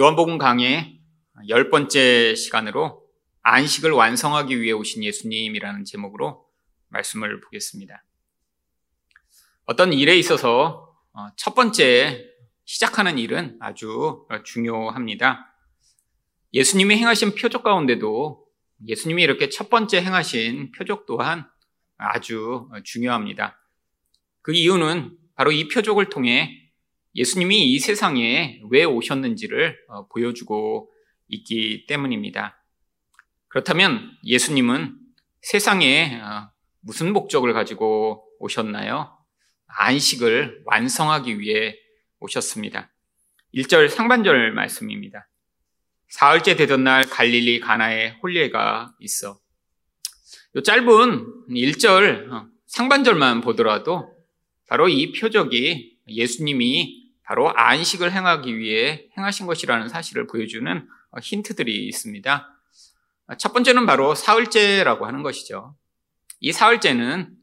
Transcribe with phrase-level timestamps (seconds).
[0.00, 1.02] 요한복음 강의
[1.50, 3.06] 열 번째 시간으로
[3.42, 6.46] 안식을 완성하기 위해 오신 예수님이라는 제목으로
[6.88, 8.02] 말씀을 보겠습니다.
[9.66, 12.24] 어떤 일에 있어서 어, 첫 번째
[12.64, 15.54] 시작하는 일은 아주 중요합니다.
[16.54, 18.46] 예수님이 행하신 표적 가운데도
[18.88, 21.46] 예수님이 이렇게 첫 번째 행하신 표적 또한
[21.98, 23.60] 아주 중요합니다.
[24.40, 26.61] 그 이유는 바로 이 표적을 통해
[27.14, 30.90] 예수님이 이 세상에 왜 오셨는지를 어, 보여주고
[31.28, 32.62] 있기 때문입니다.
[33.48, 34.96] 그렇다면 예수님은
[35.42, 39.16] 세상에 어, 무슨 목적을 가지고 오셨나요?
[39.66, 41.76] 안식을 완성하기 위해
[42.20, 42.90] 오셨습니다.
[43.54, 45.28] 1절 상반절 말씀입니다.
[46.08, 49.38] 사흘째 되던 날 갈릴리 가나에 홀례가 있어.
[50.54, 54.14] 이 짧은 1절 어, 상반절만 보더라도
[54.66, 60.88] 바로 이 표적이 예수님이 바로 안식을 행하기 위해 행하신 것이라는 사실을 보여주는
[61.20, 62.48] 힌트들이 있습니다.
[63.38, 65.76] 첫 번째는 바로 사흘째라고 하는 것이죠.
[66.40, 67.34] 이 사흘째는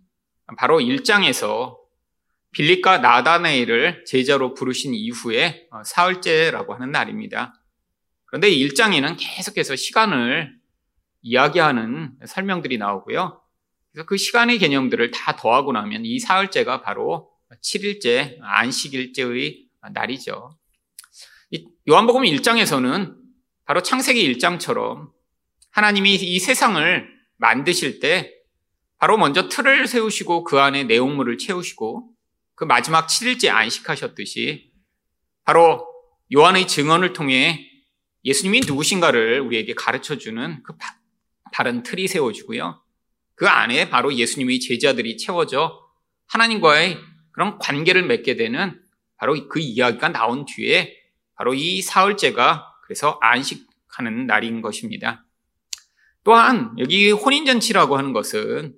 [0.57, 1.77] 바로 1장에서
[2.52, 7.53] 빌립과 나다네일을 제자로 부르신 이후에 사흘째라고 하는 날입니다.
[8.25, 10.57] 그런데 1장에는 계속해서 시간을
[11.22, 13.41] 이야기하는 설명들이 나오고요.
[13.91, 17.31] 그래서 그 시간의 개념들을 다 더하고 나면 이 사흘째가 바로
[17.63, 20.58] 7일째 안식일째의 날이죠.
[21.88, 23.16] 요한복음 1장에서는
[23.66, 25.11] 바로 창세기 1장처럼
[25.72, 28.33] 하나님이 이 세상을 만드실 때
[28.97, 32.11] 바로 먼저 틀을 세우시고 그 안에 내용물을 채우시고
[32.55, 34.72] 그 마지막 7일째 안식하셨듯이
[35.45, 35.88] 바로
[36.33, 37.66] 요한의 증언을 통해
[38.25, 40.75] 예수님이 누구신가를 우리에게 가르쳐 주는 그
[41.53, 42.83] 바른 틀이 세워지고요.
[43.35, 45.80] 그 안에 바로 예수님의 제자들이 채워져
[46.27, 46.97] 하나님과의
[47.31, 48.80] 그런 관계를 맺게 되는
[49.20, 50.98] 바로 그 이야기가 나온 뒤에
[51.36, 55.25] 바로 이 사흘째가 그래서 안식하는 날인 것입니다.
[56.23, 58.73] 또한 여기 혼인잔치라고 하는 것은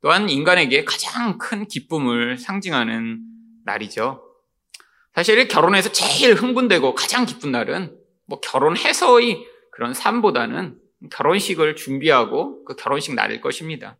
[0.00, 3.20] 또한 인간에게 가장 큰 기쁨을 상징하는
[3.64, 4.22] 날이죠.
[5.14, 7.96] 사실 결혼해서 제일 흥분되고 가장 기쁜 날은
[8.26, 10.78] 뭐 결혼해서의 그런 삶보다는
[11.10, 13.96] 결혼식을 준비하고 그 결혼식 날일 것입니다.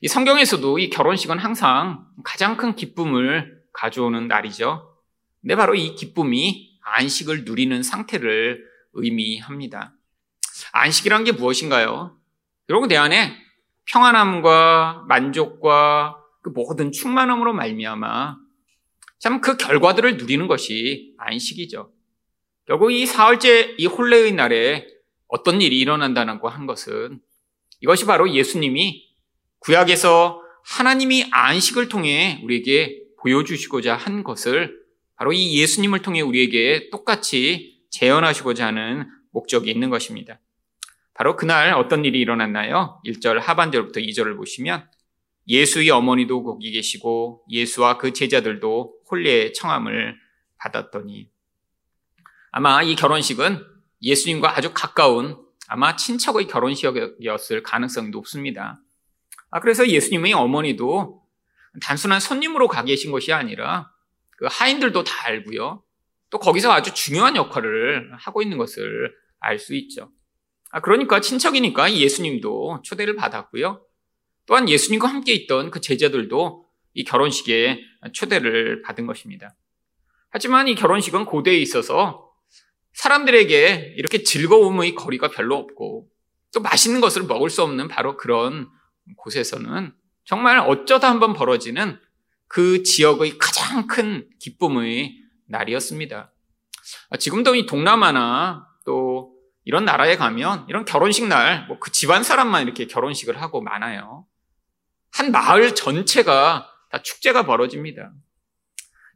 [0.00, 4.96] 이 성경에서도 이 결혼식은 항상 가장 큰 기쁨을 가져오는 날이죠.
[5.40, 9.94] 근데 바로 이 기쁨이 안식을 누리는 상태를 의미합니다.
[10.72, 12.16] 안식이란 게 무엇인가요?
[12.68, 13.36] 여러분 내 안에
[13.86, 18.36] 평안함과 만족과 그 모든 충만함으로 말미암아
[19.18, 21.92] 참 그 결과들을 누리는 것이 안식이죠.
[22.66, 24.86] 결국 이 사흘째 이 혼례의 날에
[25.28, 27.20] 어떤 일이 일어난다는 한 것은
[27.80, 29.04] 이것이 바로 예수님이
[29.60, 34.82] 구약에서 하나님이 안식을 통해 우리에게 보여주시고자 한 것을
[35.16, 40.40] 바로 이 예수님을 통해 우리에게 똑같이 재현하시고자 하는 목적이 있는 것입니다.
[41.14, 43.00] 바로 그날 어떤 일이 일어났나요?
[43.06, 44.88] 1절 하반절부터 2절을 보시면
[45.48, 50.16] 예수의 어머니도 거기 계시고 예수와 그 제자들도 홀례의 청함을
[50.58, 51.28] 받았더니
[52.50, 53.64] 아마 이 결혼식은
[54.02, 58.80] 예수님과 아주 가까운 아마 친척의 결혼식이었을 가능성이 높습니다.
[59.50, 61.21] 아, 그래서 예수님의 어머니도
[61.80, 63.90] 단순한 손님으로 가 계신 것이 아니라
[64.30, 65.82] 그 하인들도 다 알고요.
[66.30, 70.10] 또 거기서 아주 중요한 역할을 하고 있는 것을 알 수 있죠.
[70.70, 73.84] 아, 그러니까 친척이니까 예수님도 초대를 받았고요.
[74.46, 77.80] 또한 예수님과 함께 있던 그 제자들도 이 결혼식에
[78.12, 79.54] 초대를 받은 것입니다.
[80.30, 82.30] 하지만 이 결혼식은 고대에 있어서
[82.94, 86.08] 사람들에게 이렇게 즐거움의 거리가 별로 없고
[86.54, 88.68] 또 맛있는 것을 먹을 수 없는 바로 그런
[89.16, 89.92] 곳에서는
[90.24, 91.98] 정말 어쩌다 한번 벌어지는
[92.48, 95.16] 그 지역의 가장 큰 기쁨의
[95.46, 96.32] 날이었습니다.
[97.10, 99.32] 아, 지금도 이 동남아나 또
[99.64, 104.26] 이런 나라에 가면 이런 결혼식 날, 뭐 그 집안 사람만 이렇게 결혼식을 하고 많아요.
[105.12, 108.12] 한 마을 전체가 다 축제가 벌어집니다.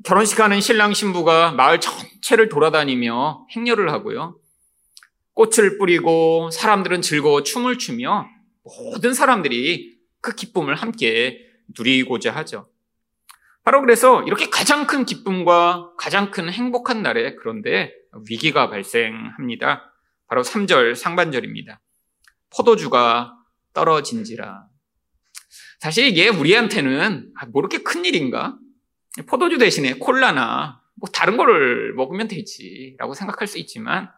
[0.04, 4.38] 결혼식 하는 신랑 신부가 마을 전체를 돌아다니며 행렬을 하고요.
[5.34, 8.26] 꽃을 뿌리고 사람들은 즐거워 춤을 추며
[8.62, 9.95] 모든 사람들이
[10.26, 11.46] 그 기쁨을 함께
[11.78, 12.68] 누리고자 하죠.
[13.62, 17.92] 바로 그래서 이렇게 가장 큰 기쁨과 가장 큰 행복한 날에 그런데
[18.28, 19.92] 위기가 발생합니다.
[20.26, 21.80] 바로 3절 상반절입니다.
[22.50, 23.36] 포도주가
[23.72, 24.66] 떨어진지라.
[25.78, 28.58] 사실 이게 우리한테는 아, 뭐 이렇게 큰 일인가?
[29.28, 34.10] 포도주 대신에 콜라나 뭐 다른 거를 먹으면 되지라고 생각할 수 있지만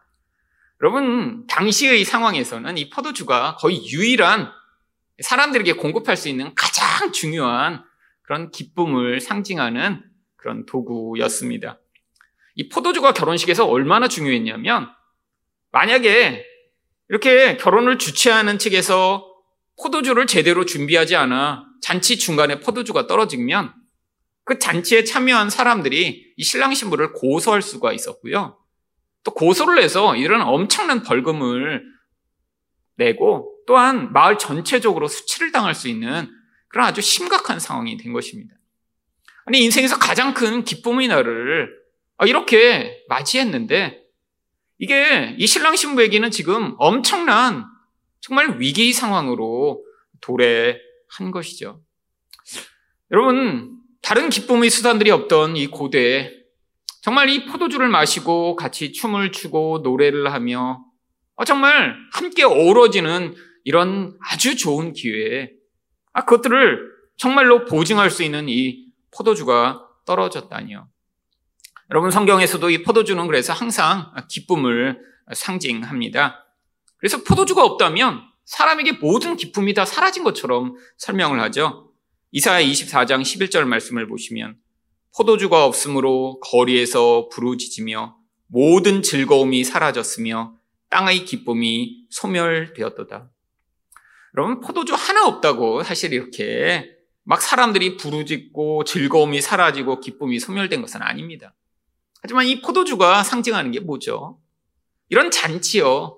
[0.81, 4.51] 여러분 당시의 상황에서는 이 포도주가 거의 유일한
[5.21, 7.83] 사람들에게 공급할 수 있는 가장 중요한
[8.21, 10.03] 그런 기쁨을 상징하는
[10.35, 11.79] 그런 도구였습니다.
[12.55, 14.89] 이 포도주가 결혼식에서 얼마나 중요했냐면
[15.71, 16.45] 만약에
[17.09, 19.25] 이렇게 결혼을 주최하는 측에서
[19.81, 23.73] 포도주를 제대로 준비하지 않아 잔치 중간에 포도주가 떨어지면
[24.43, 28.57] 그 잔치에 참여한 사람들이 이 신랑 신부를 고소할 수가 있었고요.
[29.23, 31.83] 또 고소를 해서 이런 엄청난 벌금을
[32.95, 36.27] 내고 또한 마을 전체적으로 수치를 당할 수 있는
[36.69, 38.55] 그런 아주 심각한 상황이 된 것입니다.
[39.45, 41.69] 아니, 인생에서 가장 큰 기쁨의 날을
[42.25, 44.01] 이렇게 맞이했는데
[44.79, 47.63] 이게 이 신랑 신부에게는 지금 엄청난
[48.21, 49.85] 정말 위기 상황으로
[50.19, 51.83] 도래한 것이죠.
[53.11, 56.31] 여러분, 다른 기쁨의 수단들이 없던 이 고대에
[57.03, 60.83] 정말 이 포도주를 마시고 같이 춤을 추고 노래를 하며
[61.35, 65.51] 어, 정말 함께 어우러지는 이런 아주 좋은 기회에
[66.13, 70.87] 아, 그것들을 정말로 보증할 수 있는 이 포도주가 떨어졌다니요.
[71.91, 74.99] 여러분 성경에서도 이 포도주는 그래서 항상 기쁨을
[75.33, 76.45] 상징합니다.
[76.97, 81.91] 그래서 포도주가 없다면 사람에게 모든 기쁨이 다 사라진 것처럼 설명을 하죠.
[82.31, 84.57] 이사야 24장 11절 말씀을 보시면
[85.15, 88.17] 포도주가 없으므로 거리에서 부르짖으며
[88.47, 90.55] 모든 즐거움이 사라졌으며
[90.89, 93.29] 땅의 기쁨이 소멸되었도다.
[94.37, 101.53] 여러분 포도주 하나 없다고 사실 이렇게 막 사람들이 부르짖고 즐거움이 사라지고 기쁨이 소멸된 것은 아닙니다.
[102.21, 104.39] 하지만 이 포도주가 상징하는 게 뭐죠?
[105.09, 106.17] 이런 잔치요.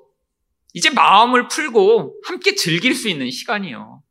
[0.74, 4.02] 이제 마음을 풀고 함께 즐길 수 있는 시간이요.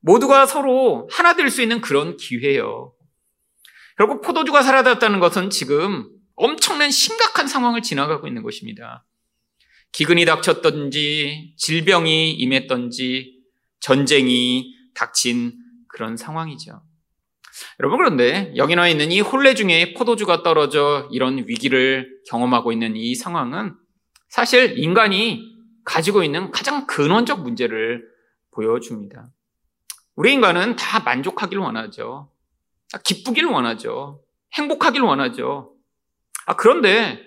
[0.00, 2.94] 모두가 서로 하나 될 수 있는 그런 기회요.
[3.96, 9.04] 결국 포도주가 사라졌다는 것은 지금 엄청난 심각한 상황을 지나가고 있는 것입니다.
[9.92, 13.38] 기근이 닥쳤던지, 질병이 임했던지,
[13.80, 15.54] 전쟁이 닥친
[15.88, 16.82] 그런 상황이죠.
[17.80, 23.14] 여러분 그런데 여기 나와 있는 이 혼례 중에 포도주가 떨어져 이런 위기를 경험하고 있는 이
[23.14, 23.74] 상황은
[24.28, 25.42] 사실 인간이
[25.84, 28.04] 가지고 있는 가장 근원적 문제를
[28.52, 29.30] 보여줍니다.
[30.16, 32.30] 우리 인간은 다 만족하길 원하죠.
[33.04, 34.22] 기쁘길 원하죠.
[34.54, 35.74] 행복하길 원하죠.
[36.46, 37.20] 아, 그런데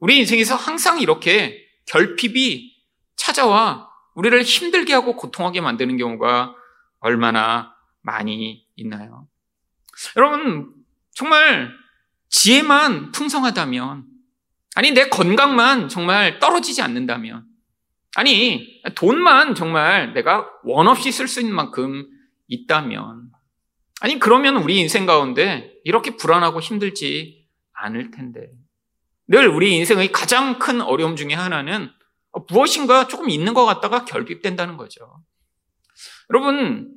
[0.00, 2.76] 우리 인생에서 항상 이렇게 결핍이
[3.16, 6.54] 찾아와 우리를 힘들게 하고 고통하게 만드는 경우가
[7.00, 9.28] 얼마나 많이 있나요?
[10.16, 10.72] 여러분,
[11.12, 11.70] 정말
[12.28, 14.04] 지혜만 풍성하다면,
[14.74, 17.44] 아니, 내 건강만 정말 떨어지지 않는다면,
[18.16, 22.08] 아니, 돈만 정말 내가 원 없이 쓸 수 있는 만큼
[22.48, 23.30] 있다면,
[24.00, 28.50] 아니, 그러면 우리 인생 가운데 이렇게 불안하고 힘들지 않을 텐데.
[29.28, 31.90] 늘 우리 인생의 가장 큰 어려움 중에 하나는
[32.50, 35.22] 무엇인가 조금 있는 것 같다가 결핍된다는 거죠.
[36.30, 36.94] 여러분,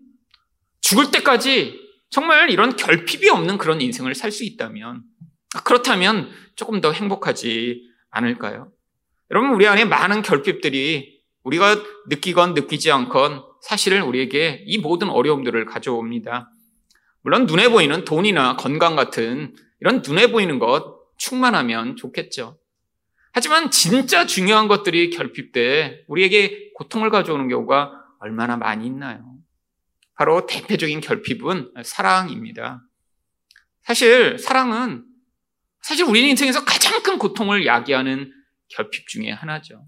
[0.80, 1.80] 죽을 때까지
[2.10, 5.04] 정말 이런 결핍이 없는 그런 인생을 살 수 있다면,
[5.66, 8.72] 그렇다면 조금 더 행복하지 않을까요?
[9.30, 16.50] 여러분, 우리 안에 많은 결핍들이 우리가 느끼건 느끼지 않건 사실 우리에게 이 모든 어려움들을 가져옵니다.
[17.24, 22.58] 물론 눈에 보이는 돈이나 건강 같은 이런 눈에 보이는 것 충만하면 좋겠죠.
[23.32, 29.38] 하지만 진짜 중요한 것들이 결핍돼 우리에게 고통을 가져오는 경우가 얼마나 많이 있나요?
[30.16, 32.82] 바로 대표적인 결핍은 사랑입니다.
[33.84, 35.06] 사실 사랑은
[35.82, 38.32] 사실 우리 인생에서 가장 큰 고통을 야기하는
[38.70, 39.86] 결핍 중에 하나죠.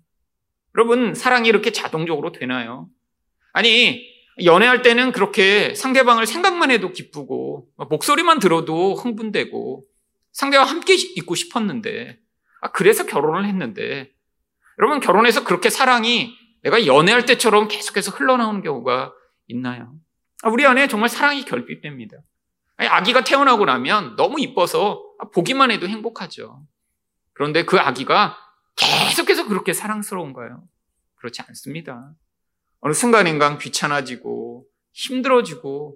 [0.76, 2.90] 여러분, 사랑이 이렇게 자동적으로 되나요?
[3.54, 4.04] 아니,
[4.44, 9.86] 연애할 때는 그렇게 상대방을 생각만 해도 기쁘고, 목소리만 들어도 흥분되고,
[10.34, 12.20] 상대와 함께 있고 싶었는데,
[12.62, 14.12] 아, 그래서 결혼을 했는데,
[14.80, 19.14] 여러분, 결혼해서 그렇게 사랑이 내가 연애할 때처럼 계속해서 흘러나오는 경우가
[19.48, 19.94] 있나요?
[20.44, 22.18] 아, 우리 안에 정말 사랑이 결핍됩니다.
[22.78, 25.02] 아니, 아기가 태어나고 나면 너무 이뻐서
[25.34, 26.66] 보기만 해도 행복하죠.
[27.34, 28.38] 그런데 그 아기가
[28.76, 30.64] 계속해서 그렇게 사랑스러운가요?
[31.16, 32.14] 그렇지 않습니다.
[32.80, 35.96] 어느 순간인가 귀찮아지고 힘들어지고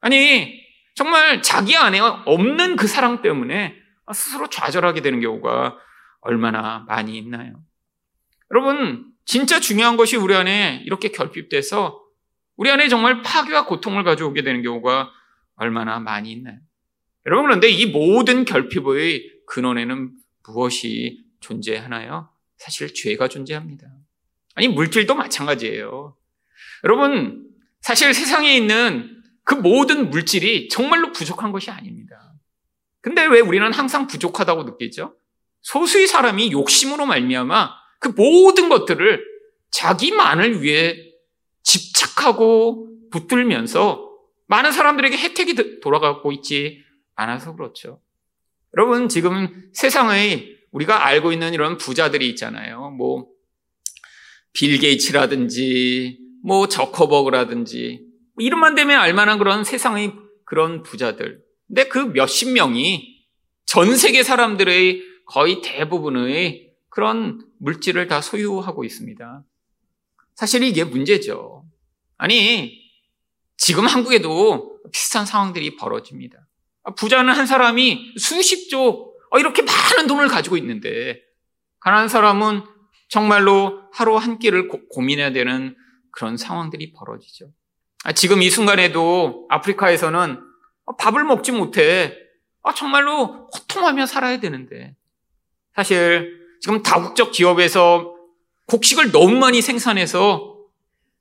[0.00, 0.60] 아니
[0.94, 3.76] 정말 자기 안에 없는 그 사랑 때문에
[4.12, 5.78] 스스로 좌절하게 되는 경우가
[6.20, 7.62] 얼마나 많이 있나요?
[8.50, 12.02] 여러분 진짜 중요한 것이 우리 안에 이렇게 결핍돼서
[12.56, 15.10] 우리 안에 정말 파괴와 고통을 가져오게 되는 경우가
[15.54, 16.58] 얼마나 많이 있나요?
[17.26, 20.12] 여러분 그런데 이 모든 결핍의 근원에는
[20.46, 22.28] 무엇이 존재하나요?
[22.56, 23.86] 사실 죄가 존재합니다.
[24.54, 26.16] 아니, 물질도 마찬가지예요.
[26.84, 27.48] 여러분,
[27.80, 29.19] 사실 세상에 있는
[29.50, 32.34] 그 모든 물질이 정말로 부족한 것이 아닙니다.
[33.00, 35.16] 근데 왜 우리는 항상 부족하다고 느끼죠?
[35.62, 39.24] 소수의 사람이 욕심으로 말미암아 그 모든 것들을
[39.72, 40.94] 자기만을 위해
[41.64, 44.08] 집착하고 붙들면서
[44.46, 46.84] 많은 사람들에게 혜택이 돌아가고 있지
[47.16, 48.00] 않아서 그렇죠.
[48.76, 52.90] 여러분, 지금 세상의 우리가 알고 있는 이런 부자들이 있잖아요.
[52.90, 53.26] 뭐,
[54.52, 58.09] 빌 게이츠라든지, 뭐, 저커버그라든지,
[58.40, 61.40] 이름만 되면 알만한 그런 세상의 그런 부자들.
[61.68, 63.24] 근데 그 몇십 명이
[63.66, 69.44] 전 세계 사람들의 거의 대부분의 그런 물질을 다 소유하고 있습니다.
[70.34, 71.64] 사실 이게 문제죠.
[72.16, 72.80] 아니,
[73.56, 76.48] 지금 한국에도 비슷한 상황들이 벌어집니다.
[76.96, 81.20] 부자는 한 사람이 수십조, 어, 이렇게 많은 돈을 가지고 있는데,
[81.80, 82.64] 가난한 사람은
[83.08, 85.76] 정말로 하루 한 끼를 고, 민해야 되는
[86.10, 87.52] 그런 상황들이 벌어지죠.
[88.04, 90.40] 아, 지금 이 순간에도 아프리카에서는
[90.98, 92.16] 밥을 먹지 못해.
[92.62, 94.96] 아, 정말로 호통하며 살아야 되는데.
[95.74, 98.14] 사실 지금 다국적 기업에서
[98.66, 100.56] 곡식을 너무 많이 생산해서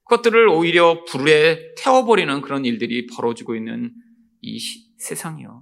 [0.03, 3.93] 그것들을 오히려 불에 태워버리는 그런 일들이 벌어지고 있는
[4.41, 4.59] 이
[4.97, 5.61] 세상이요.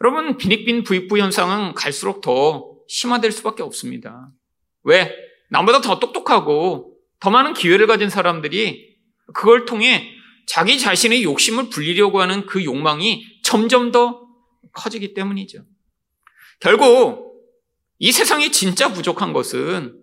[0.00, 4.30] 여러분, 빈익빈 부익부 현상은 갈수록 더 심화될 수밖에 없습니다.
[4.84, 5.14] 왜?
[5.50, 8.91] 남보다 더 똑똑하고 더 많은 기회를 가진 사람들이
[9.34, 10.12] 그걸 통해
[10.46, 14.26] 자기 자신의 욕심을 불리려고 하는 그 욕망이 점점 더
[14.72, 15.64] 커지기 때문이죠.
[16.60, 17.32] 결국
[17.98, 19.98] 이 세상에 진짜 부족한 것은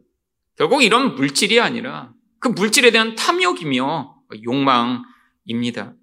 [0.57, 5.93] 결국 이런 물질이 아니라 그 물질에 대한 탐욕이며 욕망입니다.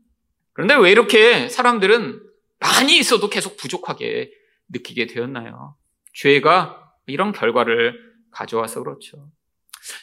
[0.53, 2.23] 그런데 왜 이렇게 사람들은
[2.59, 4.31] 많이 있어도 계속 부족하게
[4.69, 5.77] 느끼게 되었나요?
[6.15, 7.99] 죄가 이런 결과를
[8.31, 9.31] 가져와서 그렇죠.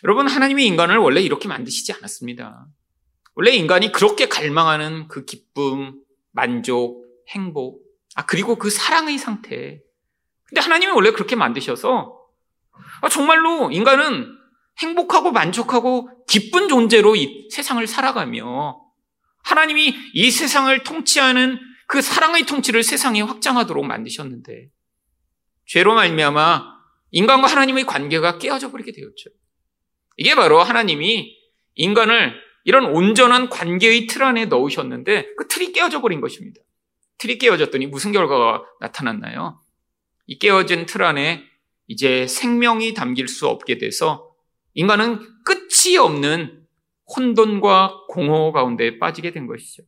[0.04, 2.68] 여러분, 하나님이 인간을 원래 이렇게 만드시지 않았습니다.
[3.36, 6.00] 원래 인간이 그렇게 갈망하는 그 기쁨,
[6.32, 7.82] 만족, 행복,
[8.16, 9.82] 아, 그리고 그 사랑의 상태.
[10.46, 12.20] 근데 하나님이 원래 그렇게 만드셔서
[13.02, 14.38] 아, 정말로 인간은
[14.80, 18.82] 행복하고 만족하고 기쁜 존재로 이 세상을 살아가며
[19.44, 24.70] 하나님이 이 세상을 통치하는 그 사랑의 통치를 세상에 확장하도록 만드셨는데
[25.68, 26.74] 죄로 말미암아
[27.12, 29.30] 인간과 하나님의 관계가 깨어져 버리게 되었죠.
[30.18, 31.36] 이게 바로 하나님이
[31.76, 36.62] 인간을 이런 온전한 관계의 틀 안에 넣으셨는데 그 틀이 깨어져 버린 것입니다.
[37.18, 39.60] 틀이 깨어졌더니 무슨 결과가 나타났나요?
[40.28, 41.44] 이 깨어진 틀 안에
[41.88, 44.34] 이제 생명이 담길 수 없게 돼서
[44.74, 46.64] 인간은 끝이 없는
[47.16, 49.84] 혼돈과 공허 가운데 빠지게 된 것이죠.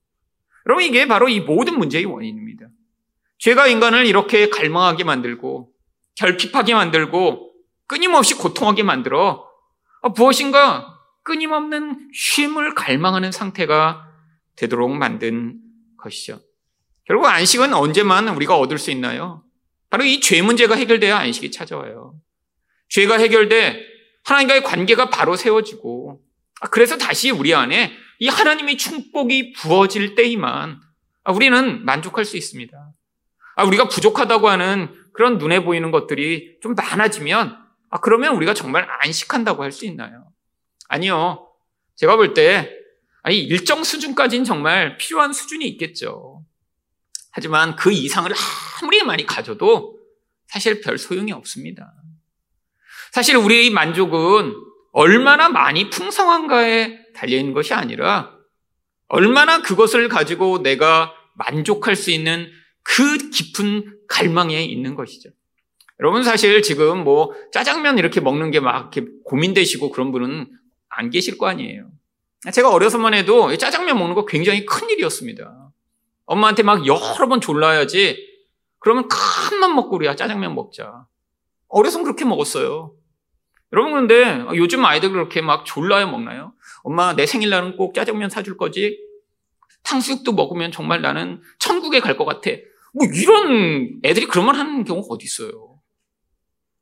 [0.68, 2.68] 여러분, 이게 바로 이 모든 문제의 원인입니다.
[3.38, 5.72] 죄가 인간을 이렇게 갈망하게 만들고,
[6.16, 7.54] 결핍하게 만들고,
[7.88, 9.48] 끊임없이 고통하게 만들어
[10.02, 10.95] 아, 무엇인가
[11.26, 14.08] 끊임없는 쉼을 갈망하는 상태가
[14.56, 15.60] 되도록 만든
[15.98, 16.40] 것이죠.
[17.06, 19.44] 결국 안식은 언제만 우리가 얻을 수 있나요?
[19.90, 22.16] 바로 이 죄 문제가 해결돼야 안식이 찾아와요.
[22.90, 23.84] 죄가 해결돼
[24.24, 26.22] 하나님과의 관계가 바로 세워지고
[26.62, 30.80] 아, 그래서 다시 우리 안에 이 하나님의 축복이 부어질 때이만
[31.24, 32.78] 아, 우리는 만족할 수 있습니다.
[33.58, 37.58] 아, 우리가 부족하다고 하는 그런 눈에 보이는 것들이 좀 많아지면
[38.02, 40.28] 그러면 우리가 정말 안식한다고 할 수 있나요?
[40.88, 41.48] 아니요.
[41.96, 42.72] 제가 볼 때
[43.24, 46.44] 아니 일정 수준까지는 정말 필요한 수준이 있겠죠.
[47.32, 48.32] 하지만 그 이상을
[48.82, 50.00] 아무리 많이 가져도
[50.48, 51.94] 사실 별 소용이 없습니다.
[53.12, 54.54] 사실 우리의 만족은
[54.92, 58.32] 얼마나 많이 풍성한가에 달려있는 것이 아니라
[59.08, 62.50] 얼마나 그것을 가지고 내가 만족할 수 있는
[62.84, 65.30] 그 깊은 갈망에 있는 것이죠.
[66.00, 68.92] 여러분 사실 지금 뭐 짜장면 이렇게 먹는 게 막
[69.26, 70.48] 고민되시고 그런 분은
[70.96, 71.90] 안 계실 거 아니에요.
[72.54, 75.72] 제가 어려서만 해도 짜장면 먹는 거 굉장히 큰 일이었습니다.
[76.26, 78.18] 엄마한테 막 여러 번 졸라야지.
[78.80, 81.06] 그러면 큰맘 먹고 우리가 짜장면 먹자.
[81.68, 82.94] 어려서 그렇게 먹었어요.
[83.74, 86.54] 여러분 그런데 요즘 아이들 그렇게 막 졸라야 먹나요?
[86.84, 89.00] 엄마 내 생일날은 꼭 짜장면 사줄 거지?
[89.84, 92.52] 탕수육도 먹으면 정말 나는 천국에 갈 것 같아.
[92.94, 95.80] 뭐 이런 애들이 그런 말 하는 경우가 어디 있어요?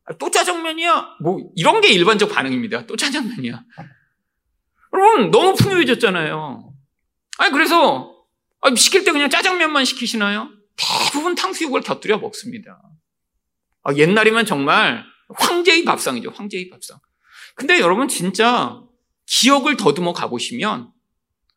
[0.05, 1.17] 아, 또 짜장면이야?
[1.22, 2.86] 뭐 이런 게 일반적 반응입니다.
[2.86, 3.63] 또 짜장면이야.
[4.93, 6.73] 여러분 너무 풍요해졌잖아요.
[7.39, 8.13] 아니 그래서
[8.77, 10.50] 시킬 때 그냥 짜장면만 시키시나요?
[10.75, 12.81] 대부분 탕수육을 곁들여 먹습니다.
[13.83, 15.03] 아, 옛날이면 정말
[15.35, 16.31] 황제의 밥상이죠.
[16.31, 17.00] 황제의 밥상.
[17.55, 18.81] 근데 여러분 진짜
[19.25, 20.91] 기억을 더듬어 가보시면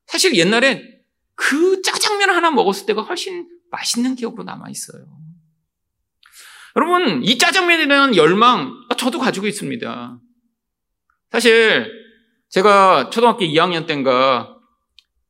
[0.07, 0.97] 사실 옛날에
[1.35, 5.07] 그 짜장면 하나 먹었을 때가 훨씬 맛있는 기억으로 남아 있어요.
[6.76, 10.21] 여러분, 이 짜장면에 대한 열망, 저도 가지고 있습니다.
[11.31, 11.90] 사실,
[12.57, 14.57] 제가 초등학교 2학년 때인가,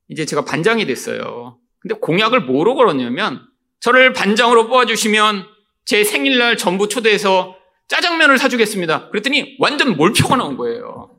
[0.07, 1.59] 이제 제가 반장이 됐어요.
[1.81, 3.45] 근데 공약을 뭐로 걸었냐면,
[3.81, 5.45] 저를 반장으로 뽑아주시면
[5.83, 7.57] 제 생일날 전부 초대해서
[7.89, 9.09] 짜장면을 사주겠습니다.
[9.09, 11.17] 그랬더니 완전 몰표가 나온 거예요.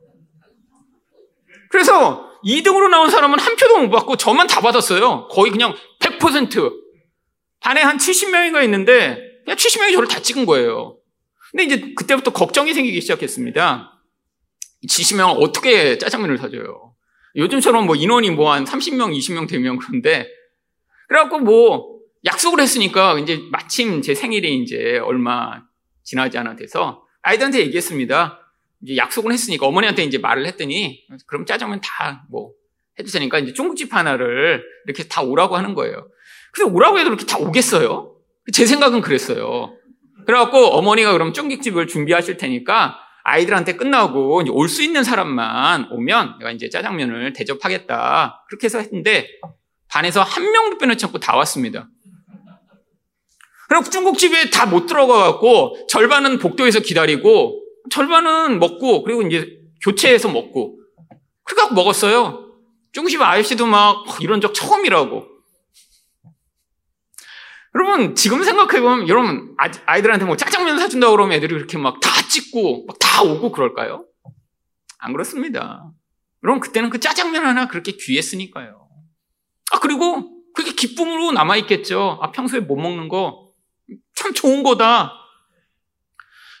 [1.69, 5.27] 그래서 2등으로 나온 사람은 한 표도 못 받고 저만 다 받았어요.
[5.27, 6.73] 거의 그냥 100%.
[7.59, 10.97] 반에 한 70명인가 있는데 그냥 70명이 저를 다 찍은 거예요.
[11.51, 13.98] 근데 이제 그때부터 걱정이 생기기 시작했습니다.
[14.87, 16.93] 70명을 어떻게 짜장면을 사줘요?
[17.35, 20.27] 요즘처럼 뭐 인원이 뭐 한 30명, 20명 되면 그런데
[21.07, 25.61] 그래갖고 뭐 약속을 했으니까 이제 마침 제 생일이 이제 얼마
[26.03, 28.39] 지나지 않아 돼서 아이들한테 얘기했습니다.
[28.83, 32.51] 이제 약속을 했으니까 어머니한테 이제 말을 했더니 그럼 짜장면 다 뭐
[32.99, 36.09] 해도 되니까 이제 중국집 하나를 이렇게 다 오라고 하는 거예요.
[36.51, 38.13] 근데 오라고 해도 이렇게 다 오겠어요?
[38.51, 39.73] 제 생각은 그랬어요.
[40.25, 46.69] 그래갖고 어머니가 그럼 쫑깃집을 준비하실 테니까 아이들한테 끝나고 올 수 있는 사람만 오면 내가 이제
[46.69, 48.45] 짜장면을 대접하겠다.
[48.47, 49.27] 그렇게 해서 했는데
[49.89, 51.89] 반에서 한 명도 빼놓지 않고 다 왔습니다.
[53.67, 59.47] 그리고 중국집에 다 못 들어가갖고 절반은 복도에서 기다리고 절반은 먹고 그리고 이제
[59.83, 60.79] 교체해서 먹고
[61.43, 62.45] 그렇게 먹었어요.
[62.91, 65.25] 중국집 아저씨도 막 이런 적 처음이라고.
[67.79, 69.55] 여러분 지금 생각해보면 여러분
[69.85, 74.05] 아이들한테 뭐 짜장면 사준다고 그러면 애들이 그렇게 막 다 찍고 막 다 오고 그럴까요?
[74.99, 75.89] 안 그렇습니다.
[76.43, 78.87] 여러분 그때는 그 짜장면 하나 그렇게 귀했으니까요.
[79.71, 82.19] 아 그리고 그게 기쁨으로 남아있겠죠.
[82.21, 83.49] 아 평소에 못 먹는 거
[84.15, 85.13] 참 좋은 거다.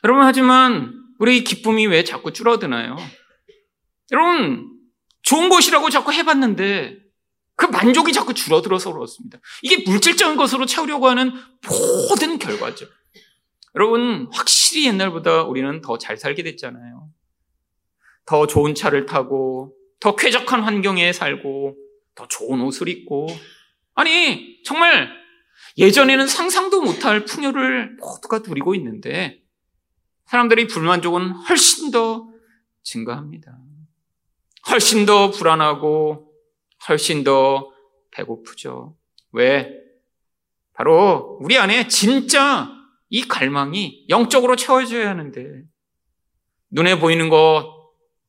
[0.05, 2.95] 여러분 하지만 우리 기쁨이 왜 자꾸 줄어드나요?
[4.11, 4.71] 여러분
[5.23, 6.97] 좋은 것이라고 자꾸 해봤는데
[7.59, 9.37] 그 만족이 자꾸 줄어들어서 그렇습니다.
[9.61, 11.33] 이게 물질적인 것으로 채우려고 하는
[12.09, 12.85] 모든 결과죠.
[13.75, 17.09] 여러분, 확실히 옛날보다 우리는 더 잘 살게 됐잖아요.
[18.25, 21.75] 더 좋은 차를 타고, 더 쾌적한 환경에 살고,
[22.15, 23.27] 더 좋은 옷을 입고,
[23.93, 25.11] 아니, 정말
[25.77, 29.41] 예전에는 상상도 못할 풍요를 모두가 누리고 있는데,
[30.27, 32.29] 사람들의 불만족은 훨씬 더
[32.83, 33.57] 증가합니다.
[34.69, 36.28] 훨씬 더 불안하고,
[36.87, 37.71] 훨씬 더
[38.11, 38.95] 배고프죠.
[39.31, 39.73] 왜?
[40.73, 42.69] 바로 우리 안에 진짜
[43.09, 45.63] 이 갈망이 영적으로 채워져야 하는데
[46.69, 47.79] 눈에 보이는 것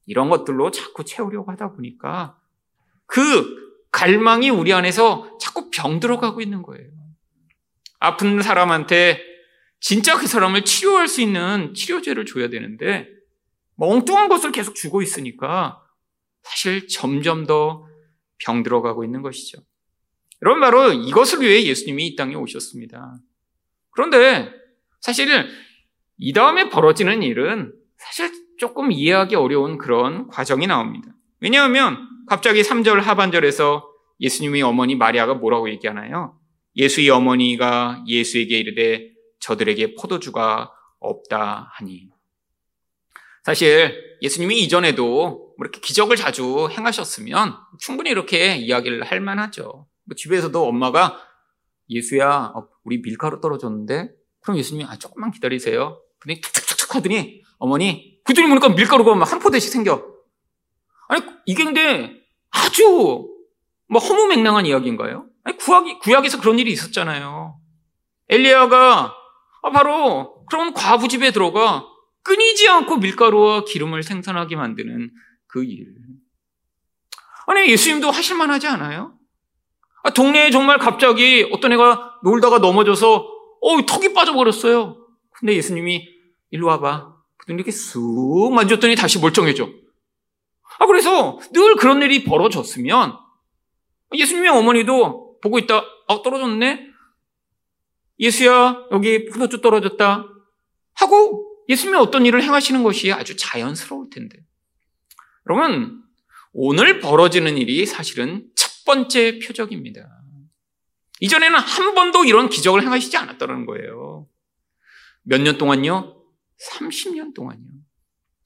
[0.06, 2.38] 이런 것들로 자꾸 채우려고 하다 보니까
[3.06, 6.90] 그 갈망이 우리 안에서 자꾸 병들어가고 있는 거예요.
[7.98, 9.20] 아픈 사람한테
[9.78, 13.08] 진짜 그 사람을 치료할 수 있는 치료제를 줘야 되는데
[13.76, 15.82] 엉뚱한 것을 계속 주고 있으니까
[16.42, 17.89] 사실 점점 더
[18.44, 19.62] 병들어가고 있는 것이죠.
[20.42, 23.16] 여러분 바로 이것을 위해 예수님이 이 땅에 오셨습니다.
[23.90, 24.50] 그런데
[25.00, 25.28] 사실
[26.18, 31.08] 이 다음에 벌어지는 일은 사실 조금 이해하기 어려운 그런 과정이 나옵니다.
[31.40, 33.86] 왜냐하면 갑자기 3절 하반절에서
[34.20, 36.38] 예수님의 어머니 마리아가 뭐라고 얘기하나요?
[36.76, 42.08] 예수의 어머니가 예수에게 이르되 저들에게 포도주가 없다 하니.
[43.42, 49.86] 사실 예수님이 이전에도 뭐 이렇게 기적을 자주 행하셨으면 충분히 이렇게 이야기를 할 만하죠.
[50.04, 51.20] 뭐 집에서도 엄마가
[51.90, 54.10] 예수야, 어, 우리 밀가루 떨어졌는데?
[54.40, 56.00] 그럼 예수님이 아, 조금만 기다리세요.
[56.18, 60.02] 근데 툭툭툭툭 하더니 어머니, 그들이 보니까 밀가루가 막 한 포대씩 생겨.
[61.08, 62.10] 아니, 이게 근데
[62.50, 63.28] 아주
[63.86, 65.26] 뭐 허무맹랑한 이야기인가요?
[65.44, 67.60] 아니, 구약이, 구약에서 그런 일이 있었잖아요.
[68.30, 69.14] 엘리야가
[69.62, 71.84] 아, 바로 그런 과부 집에 들어가
[72.22, 75.10] 끊이지 않고 밀가루와 기름을 생산하게 만드는
[75.50, 75.94] 그 일.
[77.46, 79.18] 아니, 예수님도 하실만 하지 않아요?
[80.02, 83.16] 아, 동네에 정말 갑자기 어떤 애가 놀다가 넘어져서,
[83.60, 85.06] 어, 턱이 빠져버렸어요.
[85.32, 86.08] 근데 예수님이
[86.50, 87.16] 일로 와봐.
[87.48, 89.68] 이렇게 쑥 만졌더니 다시 멀쩡해져.
[90.78, 93.18] 아, 그래서 늘 그런 일이 벌어졌으면
[94.14, 95.82] 예수님의 어머니도 보고 있다.
[96.06, 96.88] 아, 떨어졌네?
[98.20, 100.28] 예수야, 여기 포도주 떨어졌다.
[100.94, 104.38] 하고 예수님이 어떤 일을 행하시는 것이 아주 자연스러울 텐데.
[105.54, 106.00] 여러분,
[106.52, 110.00] 오늘 벌어지는 일이 사실은 첫 번째 표적입니다.
[111.18, 114.28] 이전에는 한 번도 이런 기적을 행하시지 않았다는 거예요.
[115.22, 116.16] 몇 년 동안요?
[116.70, 117.64] 30년 동안요.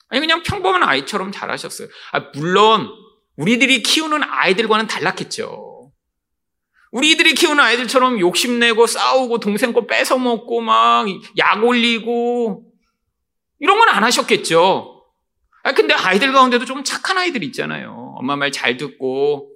[0.09, 1.89] 아니, 그냥 평범한 아이처럼 잘하셨어요.
[2.13, 2.89] 아, 물론,
[3.37, 5.93] 우리들이 키우는 아이들과는 달랐겠죠.
[6.91, 12.65] 우리들이 키우는 아이들처럼 욕심내고 싸우고 동생 거 뺏어먹고 막 약 올리고
[13.59, 14.94] 이런 건 안 하셨겠죠.
[15.65, 18.15] 아, 근데 아이들 가운데도 좀 착한 아이들 있잖아요.
[18.19, 19.51] 엄마 말 잘 듣고,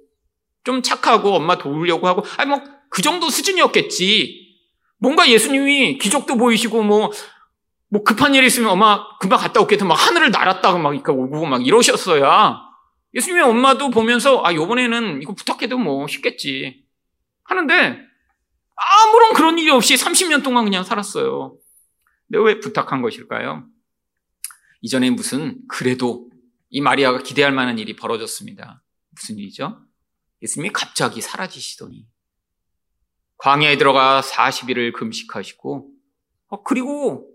[0.63, 4.57] 좀 착하고 엄마 도우려고 하고, 아니, 뭐, 그 정도 수준이었겠지.
[4.97, 7.11] 뭔가 예수님이 기적도 보이시고, 뭐,
[7.91, 9.77] 뭐 급한 일이 있으면 엄마 금방 갔다 올게.
[9.77, 12.59] 막 하늘을 날았다가 막 오고 막 이러셨어야.
[13.13, 16.83] 예수님의 엄마도 보면서, 아, 요번에는 이거 부탁해도 뭐 쉽겠지.
[17.43, 17.99] 하는데,
[18.75, 21.55] 아무런 그런 일이 없이 30년 동안 그냥 살았어요.
[22.27, 23.63] 근데 왜 부탁한 것일까요?
[24.81, 26.29] 이전에 무슨 그래도
[26.69, 28.83] 이 마리아가 기대할 만한 일이 벌어졌습니다.
[29.11, 29.85] 무슨 일이죠?
[30.41, 32.07] 예수님이 갑자기 사라지시더니
[33.37, 35.91] 광야에 들어가 40일을 금식하시고
[36.47, 37.29] 어, 그리고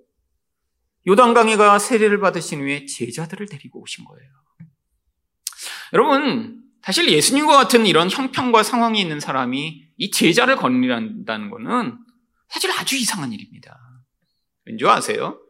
[1.06, 4.30] 요단강에가 세례를 받으신 후에 제자들을 데리고 오신 거예요.
[5.92, 11.98] 여러분, 사실 예수님과 같은 이런 형편과 상황이 있는 사람이 이 제자를 건리한다는 것은
[12.48, 13.78] 사실 아주 이상한 일입니다.
[14.64, 15.43] 왠지 아세요?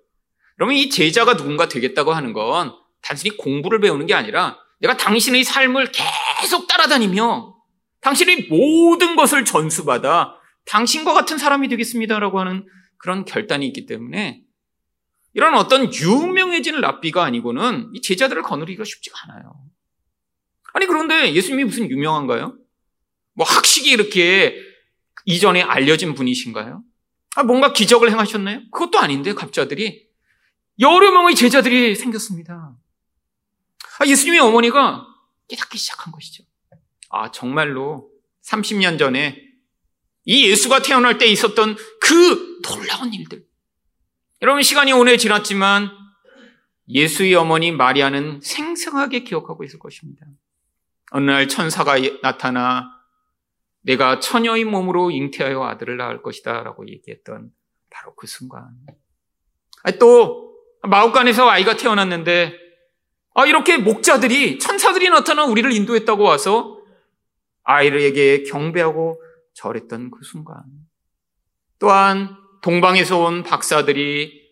[0.57, 5.93] 그러면 이 제자가 누군가 되겠다고 하는 건 단순히 공부를 배우는 게 아니라 내가 당신의 삶을
[6.41, 7.55] 계속 따라다니며
[8.01, 10.35] 당신의 모든 것을 전수받아
[10.67, 12.67] 당신과 같은 사람이 되겠습니다라고 하는
[12.99, 14.43] 그런 결단이 있기 때문에
[15.35, 19.55] 이런 어떤 유명해지는 랍비가 아니고는 이 제자들을 거느리기가 쉽지가 않아요.
[20.73, 22.57] 아니 그런데 예수님이 무슨 유명한가요?
[23.35, 24.57] 뭐 학식이 이렇게
[25.25, 26.83] 이전에 알려진 분이신가요?
[27.37, 28.61] 아, 뭔가 기적을 행하셨나요?
[28.71, 30.04] 그것도 아닌데 갑자들이
[30.81, 32.77] 여러 명의 제자들이 생겼습니다.
[34.01, 35.07] 아, 예수님의 어머니가
[35.49, 36.45] 깨닫기 시작한 것이죠.
[37.11, 38.11] 아, 정말로
[38.43, 39.41] 30년 전에
[40.25, 43.45] 이 예수가 태어날 때 있었던 그 놀라운 일들.
[44.43, 45.91] 여러분, 시간이 오래 지났지만
[46.89, 50.27] 예수의 어머니 마리아는 생생하게 기억하고 있을 것입니다.
[51.13, 52.91] 어느 날 천사가 나타나
[53.83, 57.53] 내가 처녀의 몸으로 잉태하여 아들을 낳을 것이다 라고 얘기했던
[57.91, 58.75] 바로 그 순간.
[60.01, 60.54] 또
[60.87, 62.59] 마옥간에서 아이가 태어났는데
[63.35, 66.79] 아 이렇게 목자들이 천사들이 나타나 우리를 인도했다고 와서
[67.65, 69.21] 아이에게 경배하고
[69.55, 70.63] 절했던 그 순간.
[71.79, 74.45] 또한 동방에서 온 박사들이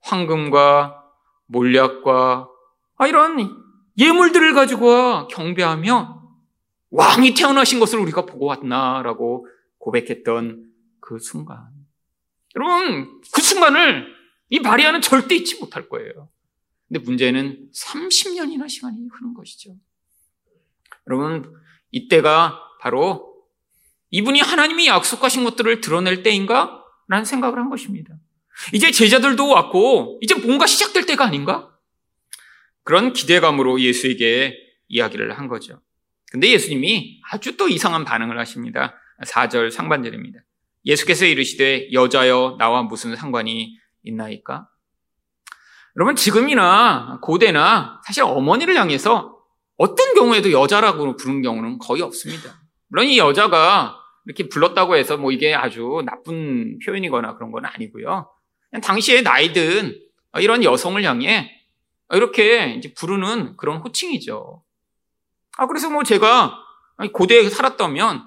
[0.00, 1.04] 황금과
[1.46, 2.48] 몰약과
[2.96, 3.56] 아 이런
[3.96, 6.22] 예물들을 가지고 경배하며
[6.90, 9.46] 왕이 태어나신 것을 우리가 보고 왔나라고
[9.78, 10.64] 고백했던
[11.00, 11.68] 그 순간.
[12.56, 14.17] 여러분, 그 순간을
[14.50, 16.28] 이 마리아는 절대 잊지 못할 거예요.
[16.88, 19.76] 근데 문제는 30년이나 시간이 흐른 것이죠.
[21.06, 21.54] 여러분,
[21.90, 23.34] 이때가 바로
[24.10, 26.82] 이분이 하나님이 약속하신 것들을 드러낼 때인가?
[27.08, 28.14] 라는 생각을 한 것입니다.
[28.72, 31.74] 이제 제자들도 왔고, 이제 뭔가 시작될 때가 아닌가?
[32.84, 34.56] 그런 기대감으로 예수에게
[34.88, 35.80] 이야기를 한 거죠.
[36.30, 38.94] 근데 예수님이 아주 또 이상한 반응을 하십니다.
[39.24, 40.40] 4절 상반절입니다.
[40.84, 44.68] 예수께서 이르시되 여자여 나와 무슨 상관이 있나이까?
[45.96, 49.36] 여러분 지금이나 고대나 사실 어머니를 향해서
[49.76, 52.60] 어떤 경우에도 여자라고 부르는 경우는 거의 없습니다.
[52.88, 58.30] 물론 이 여자가 이렇게 불렀다고 해서 뭐 이게 아주 나쁜 표현이거나 그런 건 아니고요.
[58.82, 59.98] 당시에 나이든
[60.40, 61.50] 이런 여성을 향해
[62.10, 64.62] 이렇게 이제 부르는 그런 호칭이죠.
[65.56, 66.58] 아, 그래서 뭐 제가
[67.12, 68.26] 고대에 살았다면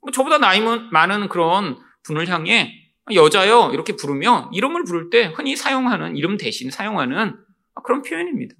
[0.00, 2.81] 뭐 저보다 나이 많은 그런 분을 향해
[3.14, 7.36] 여자요 이렇게 부르며 이름을 부를 때 흔히 사용하는 이름 대신 사용하는
[7.84, 8.54] 그런 표현입니다.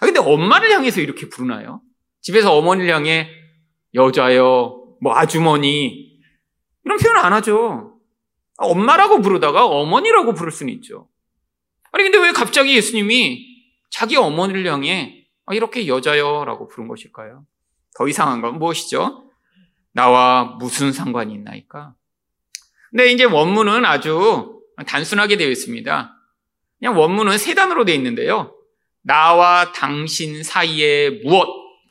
[0.00, 1.82] 아, 근데 엄마를 향해서 이렇게 부르나요?
[2.20, 3.28] 집에서 어머니를 향해
[3.94, 6.18] 여자요, 뭐 아주머니
[6.84, 7.98] 이런 표현 안 하죠.
[8.58, 11.08] 아, 엄마라고 부르다가 어머니라고 부를 수는 있죠.
[11.92, 13.46] 아니 근데 왜 갑자기 예수님이
[13.90, 17.44] 자기 어머니를 향해 아, 이렇게 여자여라고 부른 것일까요?
[17.96, 19.30] 더 이상한 건 무엇이죠?
[19.92, 21.94] 나와 무슨 상관이 있나이까?
[22.90, 26.16] 근데 이제 원문은 아주 단순하게 되어 있습니다.
[26.78, 28.54] 그냥 원문은 세 단어로 되어 있는데요.
[29.02, 31.46] 나와 당신 사이에 무엇?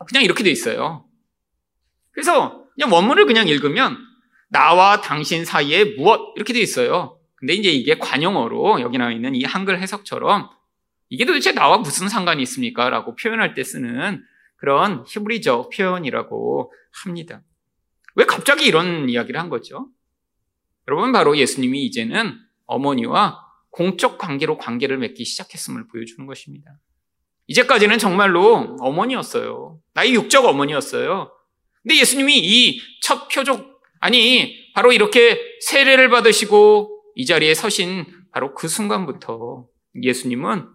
[0.08, 1.06] 그냥 이렇게 되어 있어요.
[2.12, 3.98] 그래서 그냥 원문을 그냥 읽으면
[4.50, 6.34] 나와 당신 사이에 무엇?
[6.36, 7.20] 이렇게 되어 있어요.
[7.36, 10.50] 근데 이제 이게 관용어로 여기 나와 있는 이 한글 해석처럼
[11.10, 12.90] 이게 도대체 나와 무슨 상관이 있습니까?
[12.90, 14.24] 라고 표현할 때 쓰는
[14.58, 17.42] 그런 히브리적 표현이라고 합니다.
[18.16, 19.88] 왜 갑자기 이런 이야기를 한 거죠?
[20.90, 26.72] 여러분, 바로 예수님이 이제는 어머니와 공적 관계로 관계를 맺기 시작했음을 보여주는 것입니다.
[27.46, 29.80] 이제까지는 정말로 어머니였어요.
[29.94, 31.32] 나의 육적 어머니였어요.
[31.84, 38.68] 근데 예수님이 이 첫 표적, 아니, 바로 이렇게 세례를 받으시고 이 자리에 서신 바로 그
[38.68, 39.66] 순간부터
[40.04, 40.68] 예수님은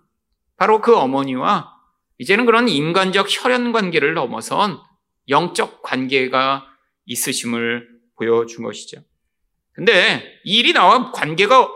[0.56, 1.72] 바로 그 어머니와
[2.18, 4.80] 이제는 그런 인간적 혈연 관계를 넘어선
[5.28, 6.66] 영적 관계가
[7.06, 9.02] 있으심을 보여준 것이죠.
[9.74, 11.68] 근데 이 일이 나와 관계가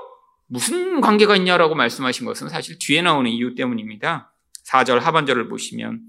[0.47, 4.33] 무슨 관계가 있냐라고 말씀하신 것은 사실 뒤에 나오는 이유 때문입니다.
[4.65, 6.01] 4절 하반절을 보시면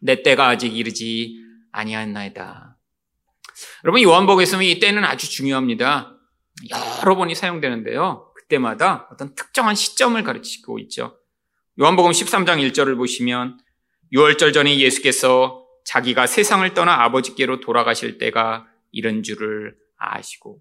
[0.00, 1.36] 내 때가 아직 이르지
[1.72, 2.76] 아니하나이다.
[3.84, 6.16] 여러분 요한복음에서는 이 때는 아주 중요합니다.
[6.70, 8.32] 여러 번이 사용되는데요.
[8.36, 11.18] 그때마다 어떤 특정한 시점을 가르치고 있죠.
[11.80, 13.58] 요한복음 13장 1절을 보시면
[14.12, 20.60] 6월절 전에 예수께서 자기가 세상을 떠나 아버지께로 돌아가실 때가 이런 줄을 아시고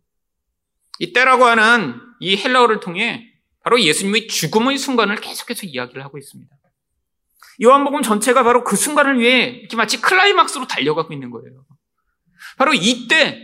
[0.99, 3.33] 이 때라고 하는 이 헬라어를 통해
[3.63, 6.55] 바로 예수님의 죽음의 순간을 계속해서 이야기를 하고 있습니다.
[7.63, 11.65] 요한복음 전체가 바로 그 순간을 위해 이렇게 마치 클라이막스로 달려가고 있는 거예요.
[12.57, 13.41] 바로 이때,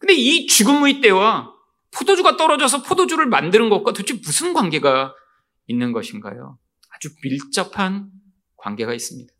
[0.00, 1.52] 근데 이 죽음의 때와
[1.92, 5.14] 포도주가 떨어져서 포도주를 만드는 것과 도대체 무슨 관계가
[5.66, 6.58] 있는 것인가요?
[6.94, 8.10] 아주 밀접한
[8.56, 9.32] 관계가 있습니다.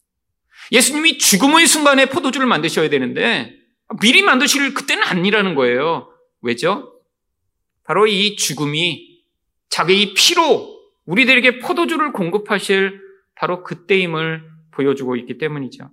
[0.72, 3.52] 예수님이 죽음의 순간에 포도주를 만드셔야 되는데
[4.00, 6.08] 미리 만드실 그때는 아니라는 거예요.
[6.40, 6.97] 왜죠?
[7.88, 9.22] 바로 이 죽음이
[9.70, 13.00] 자기의 피로 우리들에게 포도주를 공급하실
[13.34, 15.90] 바로 그때임을 보여주고 있기 때문이죠.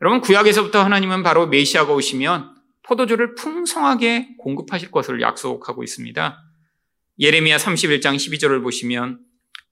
[0.00, 6.38] 여러분 구약에서부터 하나님은 바로 메시아가 오시면 포도주를 풍성하게 공급하실 것을 약속하고 있습니다.
[7.18, 9.18] 예레미야 31장 12절을 보시면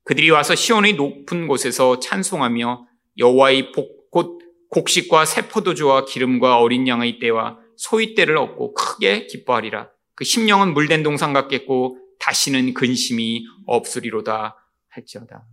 [0.03, 2.87] 그들이 와서 시온의 높은 곳에서 찬송하며
[3.19, 9.92] 여호와의 복, 곧 곡식과 새 포도주와 기름과 어린 양의 때와 소위 때를 얻고 크게 기뻐하리라.
[10.15, 14.57] 그 심령은 물된 동상 같겠고 다시는 근심이 없으리로다
[14.89, 15.45] 할지어다.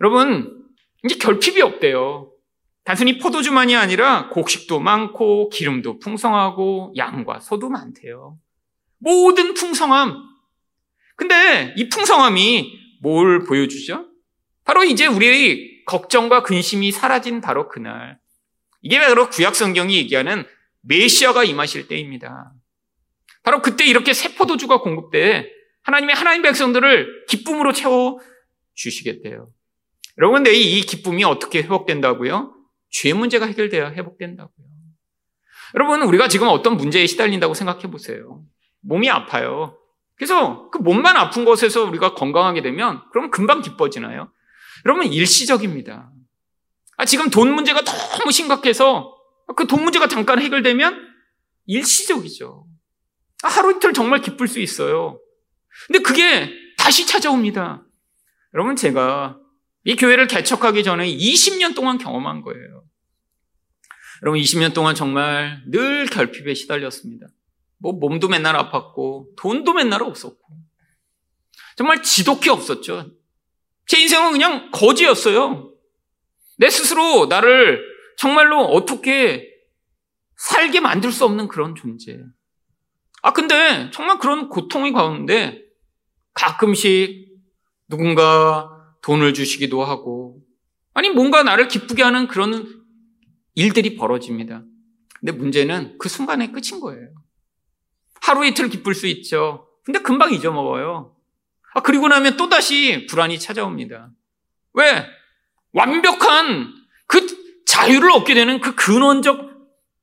[0.00, 0.64] 여러분
[1.04, 2.32] 이제 결핍이 없대요.
[2.84, 8.38] 단순히 포도주만이 아니라 곡식도 많고 기름도 풍성하고 양과 소도 많대요.
[8.98, 10.16] 모든 풍성함.
[11.16, 14.06] 근데 이 풍성함이 뭘 보여주죠?
[14.64, 18.18] 바로 이제 우리의 걱정과 근심이 사라진 바로 그날.
[18.82, 20.46] 이게 바로 구약 성경이 얘기하는
[20.82, 22.52] 메시아가 임하실 때입니다.
[23.50, 25.50] 바로 그때 이렇게 새 포도주가 공급돼
[25.82, 28.20] 하나님의 하나님 백성들을 기쁨으로 채워
[28.74, 29.50] 주시겠대요.
[30.18, 32.54] 여러분, 근데 이 기쁨이 어떻게 회복된다고요?
[32.92, 34.66] 죄 문제가 해결돼야 회복된다고요.
[35.74, 38.44] 여러분, 우리가 지금 어떤 문제에 시달린다고 생각해 보세요.
[38.82, 39.76] 몸이 아파요.
[40.14, 44.32] 그래서 그 몸만 아픈 곳에서 우리가 건강하게 되면 그럼 금방 기뻐지나요?
[44.84, 46.12] 여러분, 일시적입니다.
[46.98, 49.12] 아, 지금 돈 문제가 너무 심각해서
[49.56, 51.08] 그 돈 문제가 잠깐 해결되면
[51.66, 52.69] 일시적이죠.
[53.42, 55.20] 아, 하루 이틀 정말 기쁠 수 있어요.
[55.86, 57.84] 근데 그게 다시 찾아옵니다.
[58.54, 59.38] 여러분, 제가
[59.84, 62.84] 이 교회를 개척하기 전에 20년 동안 경험한 거예요.
[64.22, 67.26] 여러분, 20년 동안 정말 늘 결핍에 시달렸습니다.
[67.78, 70.38] 뭐, 몸도 맨날 아팠고, 돈도 맨날 없었고.
[71.76, 73.10] 정말 지독히 없었죠.
[73.86, 75.72] 제 인생은 그냥 거지였어요.
[76.58, 77.82] 내 스스로 나를
[78.18, 79.48] 정말로 어떻게
[80.36, 82.18] 살게 만들 수 없는 그런 존재.
[83.22, 85.62] 아, 근데 정말 그런 고통이 가운데
[86.34, 87.28] 가끔씩
[87.88, 88.70] 누군가
[89.02, 90.40] 돈을 주시기도 하고,
[90.94, 92.82] 아니, 뭔가 나를 기쁘게 하는 그런
[93.54, 94.62] 일들이 벌어집니다.
[95.18, 97.08] 근데 문제는 그 순간에 끝인 거예요.
[98.22, 99.68] 하루 이틀 기쁠 수 있죠.
[99.84, 101.16] 근데 금방 잊어먹어요.
[101.74, 104.10] 아, 그리고 나면 또다시 불안이 찾아옵니다.
[104.74, 105.06] 왜?
[105.72, 106.74] 완벽한
[107.06, 107.26] 그
[107.66, 109.50] 자유를 얻게 되는 그 근원적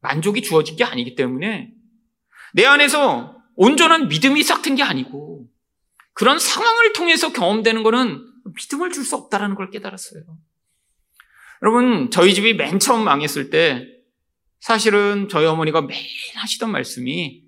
[0.01, 1.71] 만족이 주어진 게 아니기 때문에
[2.53, 5.47] 내 안에서 온전한 믿음이 싹튼 게 아니고
[6.13, 10.23] 그런 상황을 통해서 경험되는 것은 믿음을 줄 수 없다라는 걸 깨달았어요.
[11.61, 13.85] 여러분, 저희 집이 맨 처음 망했을 때
[14.59, 17.43] 사실은 저희 어머니가 매일 하시던 말씀이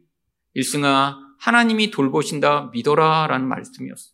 [0.54, 4.14] 일승아, 하나님이 돌보신다 믿어라 라는 말씀이었어요.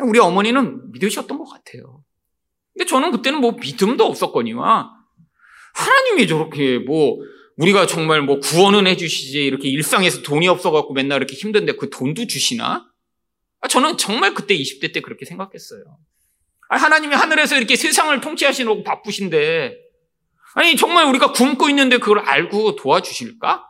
[0.00, 2.04] 우리 어머니는 믿으셨던 것 같아요.
[2.74, 4.90] 근데 저는 그때는 뭐 믿음도 없었거니와
[5.74, 7.18] 하나님이 저렇게 뭐
[7.56, 12.86] 우리가 정말 뭐 구원은 해주시지 이렇게 일상에서 돈이 없어갖고 맨날 이렇게 힘든데 그 돈도 주시나?
[13.60, 15.82] 아, 저는 정말 그때 20대 때 그렇게 생각했어요.
[16.68, 19.76] 아, 하나님이 하늘에서 이렇게 세상을 통치하시려고 바쁘신데,
[20.54, 23.64] 아니, 정말 우리가 굶고 있는데 그걸 알고 도와주실까?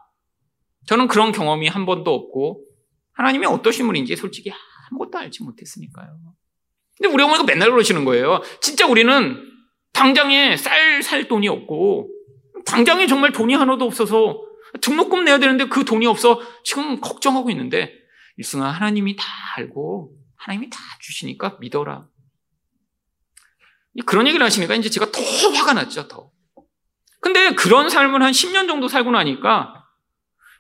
[0.87, 2.65] 저는 그런 경험이 한 번도 없고,
[3.13, 4.53] 하나님이 어떠신 분인지 솔직히
[4.91, 6.19] 아무것도 알지 못했으니까요.
[6.97, 8.41] 근데 우리 어머니가 맨날 그러시는 거예요.
[8.61, 9.43] 진짜 우리는
[9.93, 12.16] 당장에 쌀, 살 돈이 없고,
[12.67, 14.43] 당장에 정말 돈이 하나도 없어서
[14.83, 17.93] 등록금 내야 되는데 그 돈이 없어 지금 걱정하고 있는데,
[18.37, 19.25] 일승아, 하나님이 다
[19.57, 22.07] 알고 하나님이 다 주시니까 믿어라.
[24.05, 26.31] 그런 얘기를 하시니까 이제 제가 더 화가 났죠, 더.
[27.21, 29.85] 근데 그런 삶을 한 10년 정도 살고 나니까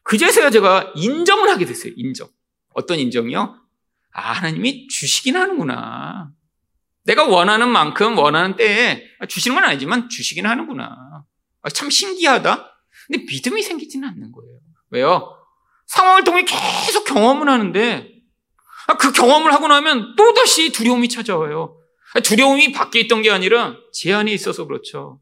[0.04, 2.28] 그제서야 제가 인정을 하게 됐어요, 인정.
[2.72, 3.60] 어떤 인정이요?
[4.12, 6.30] 아, 하나님이 주시긴 하는구나.
[7.04, 11.24] 내가 원하는 만큼 원하는 때에 주시는 건 아니지만 주시긴 하는구나.
[11.66, 12.72] 아, 참 신기하다?
[13.08, 14.58] 근데 믿음이 생기지는 않는 거예요.
[14.90, 15.36] 왜요?
[15.86, 18.08] 상황을 통해 계속 경험을 하는데
[18.86, 21.76] 아, 그 경험을 하고 나면 또다시 두려움이 찾아와요.
[22.14, 25.20] 아, 두려움이 밖에 있던 게 아니라 제 안에 있어서 그렇죠.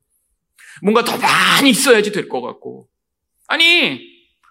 [0.83, 2.89] 뭔가 더 많이 있어야지 될 것 같고.
[3.47, 4.01] 아니,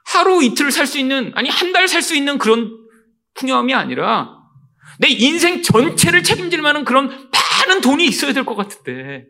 [0.05, 2.71] 하루 이틀 살 수 있는, 아니, 한 달 살 수 있는 그런
[3.35, 4.39] 풍요함이 아니라
[4.99, 9.25] 내 인생 전체를 책임질 만한 그런 많은 돈이 있어야 될 것 같은데.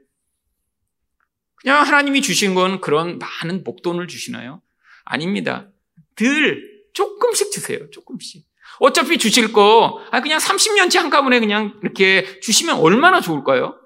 [1.64, 4.62] 그냥 하나님이 주신 건 그런 많은 목돈을 주시나요?
[5.06, 5.70] 아닙니다.
[6.16, 7.90] 늘 조금씩 주세요.
[7.90, 8.46] 조금씩.
[8.80, 13.80] 어차피 주실 거, 아, 그냥 30년치 한가문에 그냥 이렇게 주시면 얼마나 좋을까요?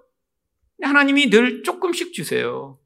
[0.82, 2.80] 하나님이 늘 조금씩 주세요.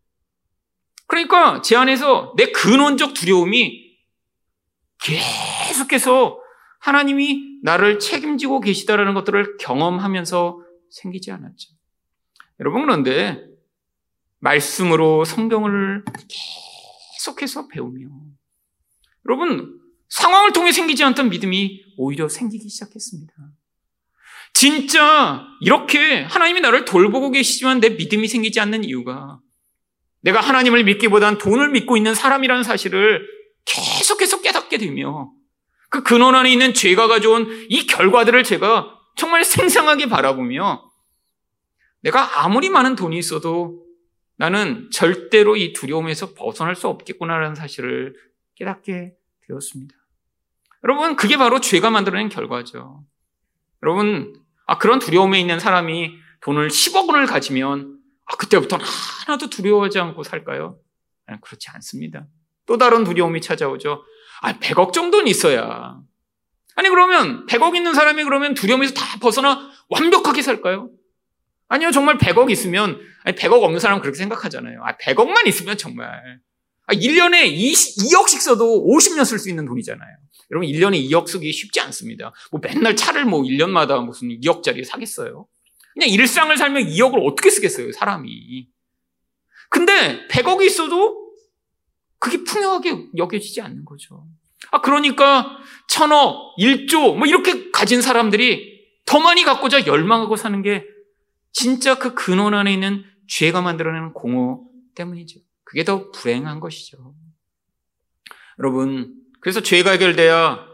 [1.07, 3.97] 그러니까 제 안에서 내 근원적 두려움이
[5.01, 6.39] 계속해서
[6.79, 11.69] 하나님이 나를 책임지고 계시다라는 것들을 경험하면서 생기지 않았죠.
[12.59, 13.50] 여러분 그런데
[14.41, 16.03] 말씀으로 성경을
[17.17, 18.07] 계속해서 배우며
[19.27, 23.33] 여러분 상황을 통해 생기지 않던 믿음이 오히려 생기기 시작했습니다.
[24.53, 29.39] 진짜 이렇게 하나님이 나를 돌보고 계시지만 내 믿음이 생기지 않는 이유가
[30.21, 33.25] 내가 하나님을 믿기보단 돈을 믿고 있는 사람이라는 사실을
[33.65, 35.31] 계속해서 깨닫게 되며
[35.89, 40.89] 그 근원 안에 있는 죄가 가져온 이 결과들을 제가 정말 생생하게 바라보며
[42.01, 43.85] 내가 아무리 많은 돈이 있어도
[44.41, 48.15] 나는 절대로 이 두려움에서 벗어날 수 없겠구나라는 사실을
[48.55, 49.13] 깨닫게
[49.47, 49.95] 되었습니다.
[50.83, 53.05] 여러분, 그게 바로 죄가 만들어낸 결과죠.
[53.83, 54.33] 여러분,
[54.65, 60.79] 아, 그런 두려움에 있는 사람이 돈을 10억 원을 가지면 아, 그때부터는 하나도 두려워하지 않고 살까요?
[61.27, 62.25] 아니, 그렇지 않습니다.
[62.65, 64.03] 또 다른 두려움이 찾아오죠.
[64.41, 66.01] 아, 100억 정도는 있어야.
[66.75, 70.89] 아니, 그러면 100억 있는 사람이 그러면 두려움에서 다 벗어나 완벽하게 살까요?
[71.71, 74.83] 아니요, 정말 100억 있으면, 아니, 100억 없는 사람은 그렇게 생각하잖아요.
[74.83, 76.21] 아, 100억만 있으면 정말.
[76.85, 80.17] 아, 1년에 20, 2억씩 써도 50년 쓸 수 있는 돈이잖아요.
[80.51, 82.33] 여러분, 1년에 2억 쓰기 쉽지 않습니다.
[82.51, 85.47] 뭐 맨날 차를 뭐 1년마다 무슨 2억짜리 사겠어요?
[85.93, 88.67] 그냥 일상을 살면 2억을 어떻게 쓰겠어요, 사람이.
[89.69, 91.31] 근데 100억이 있어도
[92.19, 94.25] 그게 풍요하게 여겨지지 않는 거죠.
[94.71, 95.57] 아, 그러니까
[95.87, 100.90] 천억, 1조, 뭐 이렇게 가진 사람들이 더 많이 갖고자 열망하고 사는 게
[101.51, 104.61] 진짜 그 근원 안에 있는 죄가 만들어내는 공허
[104.95, 105.39] 때문이죠.
[105.63, 107.13] 그게 더 불행한 것이죠.
[108.59, 110.65] 여러분, 그래서 죄가 해결돼야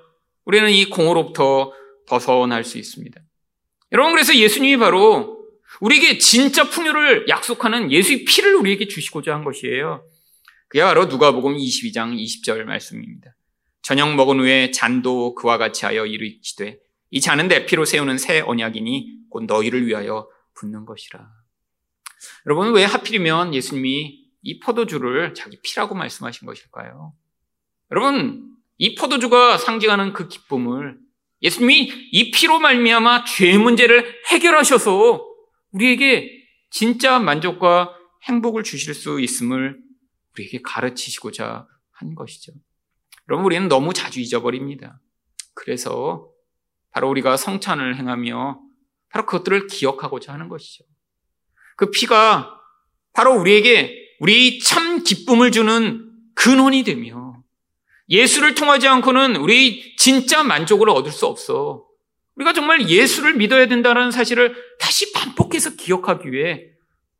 [0.46, 1.72] 우리는 이 공허로부터
[2.08, 3.22] 벗어날 수 있습니다.
[3.92, 5.38] 여러분, 그래서 예수님이 바로
[5.82, 10.04] 우리에게 진짜 풍요를 약속하는 예수의 피를 우리에게 주시고자 한 것이에요.
[10.68, 13.36] 그게 바로 누가복음 22장 20절 말씀입니다.
[13.82, 19.28] 저녁 먹은 후에 잔도 그와 같이 하여 이르시되 이 잔은 내 피로 세우는 새 언약이니
[19.30, 20.28] 곧 너희를 위하여
[20.58, 21.28] 붓는 것이라.
[22.46, 27.14] 여러분 왜 하필이면 예수님이 이 포도주를 자기 피라고 말씀하신 것일까요?
[27.92, 30.98] 여러분 이 포도주가 상징하는 그 기쁨을
[31.42, 35.24] 예수님이 이 피로 말미암아 죄 문제를 해결하셔서
[35.72, 36.32] 우리에게
[36.72, 37.94] 진짜 만족과
[38.24, 39.80] 행복을 주실 수 있음을
[40.34, 42.54] 우리에게 가르치시고자 한 것이죠.
[43.30, 45.00] 여러분 우리는 너무 자주 잊어버립니다.
[45.54, 46.30] 그래서
[46.92, 48.67] 바로 우리가 성찬을 행하며
[49.10, 50.84] 바로 그것들을 기억하고자 하는 것이죠.
[51.76, 52.60] 그 피가
[53.14, 57.42] 바로 우리에게 우리 참 기쁨을 주는 근원이 되며
[58.10, 61.86] 예수를 통하지 않고는 우리 진짜 만족을 얻을 수 없어.
[62.36, 66.66] 우리가 정말 예수를 믿어야 된다는 사실을 다시 반복해서 기억하기 위해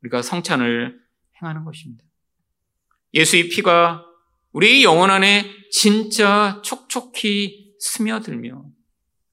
[0.04, 1.00] 우리가 성찬을
[1.42, 2.04] 행하는 것입니다.
[3.14, 4.06] 예수의 피가
[4.52, 8.64] 우리 영혼 안에 진짜 촉촉히 스며들며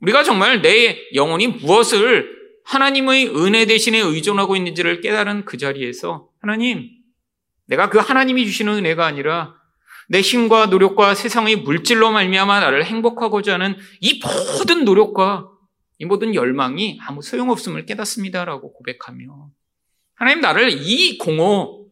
[0.00, 6.90] 우리가 정말 내 영혼이 무엇을 하나님의 은혜 대신에 의존하고 있는지를 깨달은 그 자리에서 하나님,
[7.66, 9.54] 내가 그 하나님이 주시는 은혜가 아니라
[10.08, 14.20] 내 힘과 노력과 세상의 물질로 말미암아 나를 행복하고자 하는 이
[14.58, 15.48] 모든 노력과
[15.98, 19.50] 이 모든 열망이 아무 소용없음을 깨닫습니다라고 고백하며
[20.14, 21.84] 하나님 나를 이 공허,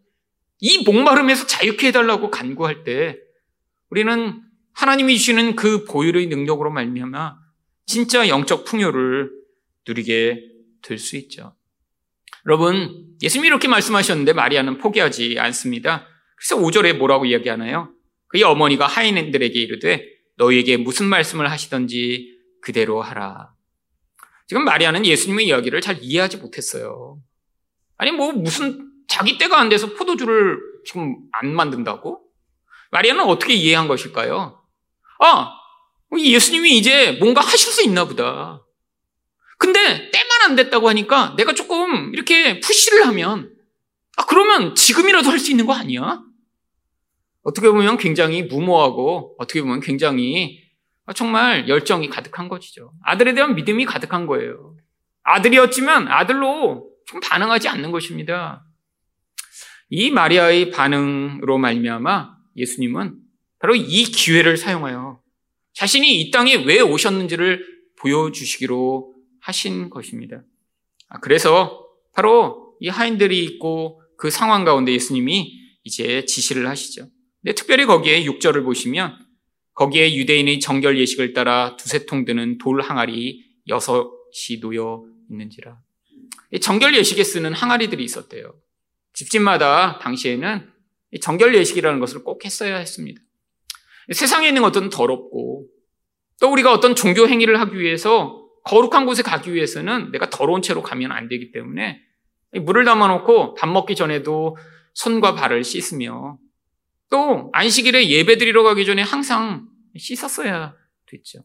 [0.60, 3.18] 이 목마름에서 자유케 해달라고 간구할 때
[3.90, 4.42] 우리는
[4.74, 7.36] 하나님이 주시는 그 보혈의 능력으로 말미암아
[7.86, 9.30] 진짜 영적 풍요를
[9.86, 10.51] 누리게
[10.82, 11.54] 될수 있죠.
[12.46, 16.06] 여러분, 예수님이 이렇게 말씀하셨는데 마리아는 포기하지 않습니다.
[16.36, 17.92] 그래서 5절에 뭐라고 이야기하나요?
[18.28, 20.04] 그의 어머니가 하인들에게 이르되
[20.36, 23.52] 너희에게 무슨 말씀을 하시던지 그대로 하라.
[24.46, 27.18] 지금 마리아는 예수님의 이야기를 잘 이해하지 못했어요.
[27.96, 32.22] 아니 뭐 무슨 자기 때가 안 돼서 포도주를 지금 안 만든다고?
[32.90, 34.60] 마리아는 어떻게 이해한 것일까요?
[35.20, 35.52] 아,
[36.18, 38.62] 예수님이 이제 뭔가 하실 수 있나 보다.
[39.62, 43.54] 근데 때만 안 됐다고 하니까 내가 조금 이렇게 푸시를 하면
[44.16, 46.20] 아 그러면 지금이라도 할 수 있는 거 아니야?
[47.44, 50.60] 어떻게 보면 굉장히 무모하고 어떻게 보면 굉장히
[51.14, 52.92] 정말 열정이 가득한 것이죠.
[53.04, 54.74] 아들에 대한 믿음이 가득한 거예요.
[55.22, 58.64] 아들이었지만 아들로 좀 반응하지 않는 것입니다.
[59.90, 63.14] 이 마리아의 반응으로 말미암아 예수님은
[63.60, 65.20] 바로 이 기회를 사용하여
[65.74, 67.64] 자신이 이 땅에 왜 오셨는지를
[68.00, 70.42] 보여주시기로 하신 것입니다.
[71.08, 77.08] 아, 그래서 바로 이 하인들이 있고 그 상황 가운데 예수님이 이제 지시를 하시죠.
[77.42, 79.18] 근데 특별히 거기에 6절을 보시면
[79.74, 85.78] 거기에 유대인의 정결 예식을 따라 두세 통 드는 돌 항아리 여섯이 놓여 있는지라.
[86.60, 88.54] 정결 예식에 쓰는 항아리들이 있었대요.
[89.14, 90.70] 집집마다 당시에는
[91.20, 93.20] 정결 예식이라는 것을 꼭 했어야 했습니다.
[94.12, 95.66] 세상에 있는 것들은 더럽고
[96.40, 101.12] 또 우리가 어떤 종교 행위를 하기 위해서 거룩한 곳에 가기 위해서는 내가 더러운 채로 가면
[101.12, 102.00] 안 되기 때문에
[102.60, 104.56] 물을 담아놓고 밥 먹기 전에도
[104.94, 106.38] 손과 발을 씻으며
[107.10, 110.74] 또 안식일에 예배 드리러 가기 전에 항상 씻었어야
[111.06, 111.44] 됐죠.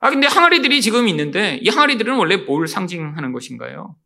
[0.00, 3.96] 아, 근데 항아리들이 지금 있는데 이 항아리들은 원래 뭘 상징하는 것인가요?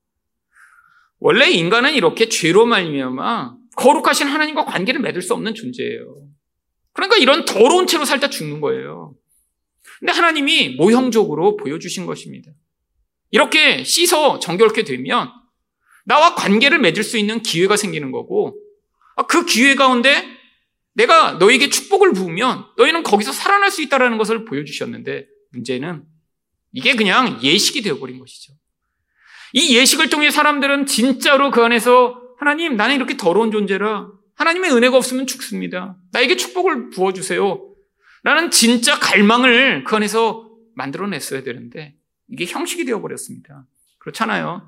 [1.19, 6.17] 원래 인간은 이렇게 죄로 말미암아 거룩하신 하나님과 관계를 맺을 수 없는 존재예요.
[6.93, 9.15] 그러니까 이런 더러운 채로 살다 죽는 거예요.
[10.05, 12.51] 근데 하나님이 모형적으로 보여주신 것입니다.
[13.31, 15.33] 이렇게 씻어 정결케 되면
[16.05, 18.55] 나와 관계를 맺을 수 있는 기회가 생기는 거고
[19.17, 20.29] 아, 그 기회 가운데
[20.93, 26.05] 내가 너에게 축복을 부으면 너희는 거기서 살아날 수 있다는 것을 보여주셨는데 문제는
[26.75, 28.53] 이게 그냥 예식이 되어버린 것이죠.
[29.55, 35.27] 이 예식을 통해 사람들은 진짜로 그 안에서 하나님 나는 이렇게 더러운 존재라 하나님의 은혜가 없으면
[35.27, 35.97] 죽습니다.
[36.13, 37.74] 나에게 축복을 부어주세요.
[38.25, 41.95] 라는 진짜 갈망을 그 안에서 만들어냈어야 되는데
[42.29, 43.67] 이게 형식이 되어버렸습니다.
[43.99, 44.67] 그렇잖아요.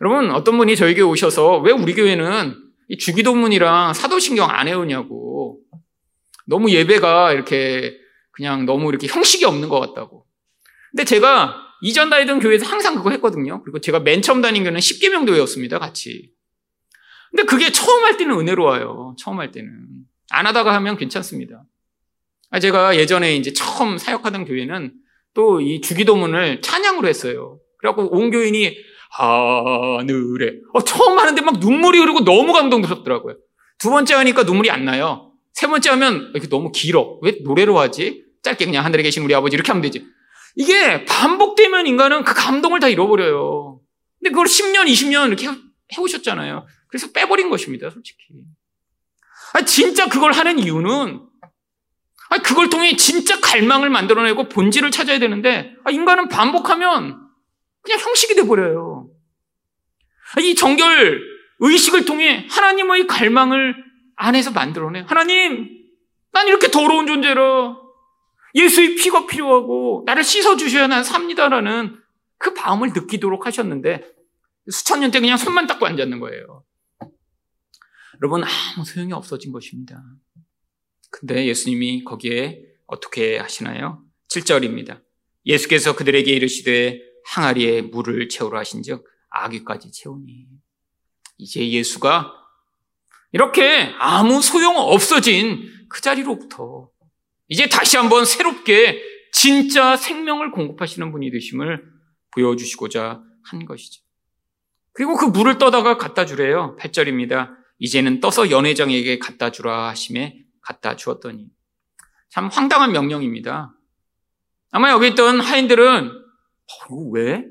[0.00, 2.56] 여러분 어떤 분이 저에게 오셔서 왜 우리 교회는
[2.88, 5.60] 이 주기도문이랑 사도신경 안 해오냐고
[6.46, 7.98] 너무 예배가 이렇게
[8.30, 10.26] 그냥 너무 이렇게 형식이 없는 것 같다고.
[10.90, 13.62] 근데 제가 이전 다니던 교회에서 항상 그거 했거든요.
[13.64, 15.80] 그리고 제가 맨 처음 다닌 교회는 10개명도 외웠습니다.
[15.80, 16.30] 같이.
[17.30, 19.16] 근데 그게 처음 할 때는 은혜로워요.
[19.18, 19.72] 처음 할 때는.
[20.30, 21.64] 안 하다가 하면 괜찮습니다.
[22.52, 24.92] 아, 제가 예전에 이제 처음 사역하던 교회는
[25.34, 27.58] 또 이 주기도문을 찬양으로 했어요.
[27.78, 28.76] 그래갖고 온 교인이
[29.10, 33.36] 하늘에 어, 처음 하는데 막 눈물이 흐르고 너무 감동스럽더라고요.
[33.78, 35.32] 두 번째 하니까 눈물이 안 나요.
[35.54, 37.18] 세 번째 하면 이렇게 너무 길어.
[37.22, 38.24] 왜 노래로 하지?
[38.42, 40.06] 짧게 그냥 하늘에 계신 우리 아버지 이렇게 하면 되지.
[40.56, 43.80] 이게 반복되면 인간은 그 감동을 다 잃어버려요.
[44.20, 45.48] 근데 그걸 10년, 20년 이렇게
[45.96, 46.66] 해오셨잖아요.
[46.88, 48.18] 그래서 빼버린 것입니다, 솔직히.
[49.54, 51.31] 아 진짜 그걸 하는 이유는 아
[52.38, 57.20] 그걸 통해 진짜 갈망을 만들어내고 본질을 찾아야 되는데 아, 인간은 반복하면
[57.82, 59.10] 그냥 형식이 돼버려요.
[60.36, 61.20] 아, 이 정결
[61.58, 63.74] 의식을 통해 하나님의 갈망을
[64.16, 65.04] 안에서 만들어내.
[65.06, 65.68] 하나님,
[66.32, 67.76] 난 이렇게 더러운 존재라.
[68.54, 71.98] 예수의 피가 필요하고 나를 씻어주셔야 난 삽니다라는
[72.38, 74.04] 그 마음을 느끼도록 하셨는데
[74.70, 76.64] 수천 년째 그냥 손만 닦고 앉았는 거예요.
[78.20, 80.02] 여러분 아무 소용이 없어진 것입니다.
[81.12, 84.02] 근데 예수님이 거기에 어떻게 하시나요?
[84.28, 85.02] 7절입니다.
[85.46, 90.46] 예수께서 그들에게 이르시되 항아리에 물을 채우라 하신즉 아귀까지 채우니
[91.38, 92.32] 이제 예수가
[93.32, 96.90] 이렇게 아무 소용 없어진 그 자리로부터
[97.48, 99.02] 이제 다시 한번 새롭게
[99.32, 101.84] 진짜 생명을 공급하시는 분이 되심을
[102.32, 104.02] 보여주시고자 한 것이죠.
[104.92, 106.76] 그리고 그 물을 떠다가 갖다 주래요.
[106.80, 107.54] 8절입니다.
[107.78, 111.48] 이제는 떠서 연회장에게 갖다 주라 하심에 갖다 주었더니
[112.28, 113.74] 참 황당한 명령입니다.
[114.70, 117.44] 아마 여기 있던 하인들은 어, 왜?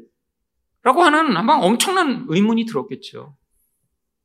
[0.82, 3.38] 라고 하는 아마 엄청난 의문이 들었겠죠.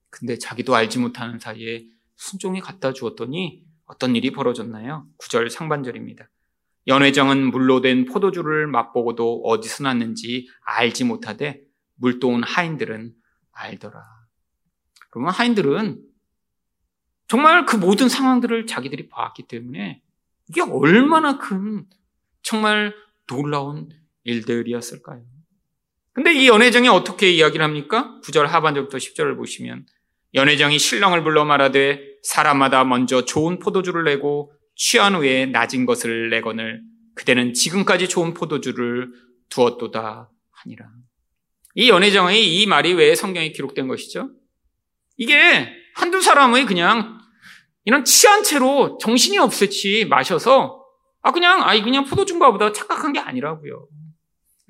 [0.09, 1.85] 근데 자기도 알지 못하는 사이에
[2.17, 5.07] 순종이 갖다 주었더니 어떤 일이 벌어졌나요?
[5.19, 6.29] 9절 상반절입니다.
[6.87, 11.61] 연회장은 물로 된 포도주를 맛보고도 어디서 났는지 알지 못하되
[11.97, 13.13] 물도 온 하인들은
[13.53, 14.03] 알더라.
[15.11, 16.01] 그러면 하인들은
[17.29, 20.01] 정말 그 모든 상황들을 자기들이 봤기 때문에
[20.49, 21.87] 이게 얼마나 큰
[22.43, 22.95] 정말
[23.27, 23.89] 놀라운
[24.25, 25.23] 일들이었을까요?
[26.13, 28.19] 근데 이 연회장이 어떻게 이야기를 합니까?
[28.25, 29.87] 9절 하반절부터 10절을 보시면
[30.35, 36.83] 연회장이 신랑을 불러 말하되 사람마다 먼저 좋은 포도주를 내고 취한 후에 낮은 것을 내거늘
[37.15, 39.11] 그대는 지금까지 좋은 포도주를
[39.49, 40.87] 두었도다 하니라.
[41.75, 44.31] 이 연회장의 이 말이 왜 성경에 기록된 것이죠?
[45.17, 47.16] 이게 한두 사람의 그냥
[47.87, 50.85] 이런 취한 채로 정신이 없이 마셔서
[51.23, 53.87] 아 그냥 아이 그냥 포도주인가 보다 착각한 게 아니라고요.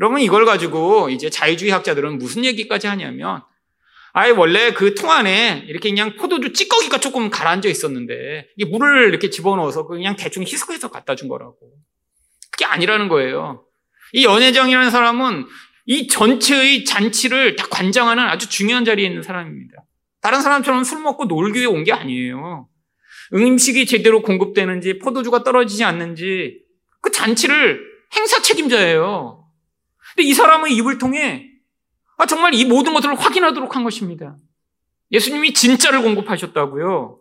[0.01, 3.43] 여러분 이걸 가지고 이제 자유주의 학자들은 무슨 얘기까지 하냐면
[4.13, 9.29] 아예 원래 그 통 안에 이렇게 그냥 포도주 찌꺼기가 조금 가라앉아 있었는데 이게 물을 이렇게
[9.31, 11.57] 집어넣어서 그냥 대충 희석해서 갖다 준 거라고.
[12.51, 13.65] 그게 아니라는 거예요.
[14.13, 15.47] 이 연회장이라는 사람은
[15.87, 19.85] 이 전체의 잔치를 다 관장하는 아주 중요한 자리에 있는 사람입니다.
[20.21, 22.69] 다른 사람처럼 술 먹고 놀기 위해 온 게 아니에요.
[23.33, 26.63] 음식이 제대로 공급되는지 포도주가 떨어지지 않는지
[27.01, 27.81] 그 잔치를
[28.17, 29.49] 행사 책임자예요.
[30.15, 31.51] 근데 이 사람의 입을 통해
[32.19, 34.37] 아, 정말 이 모든 것들을 확인하도록 한 것입니다.
[35.13, 37.21] 예수님이 진짜를 공급하셨다고요.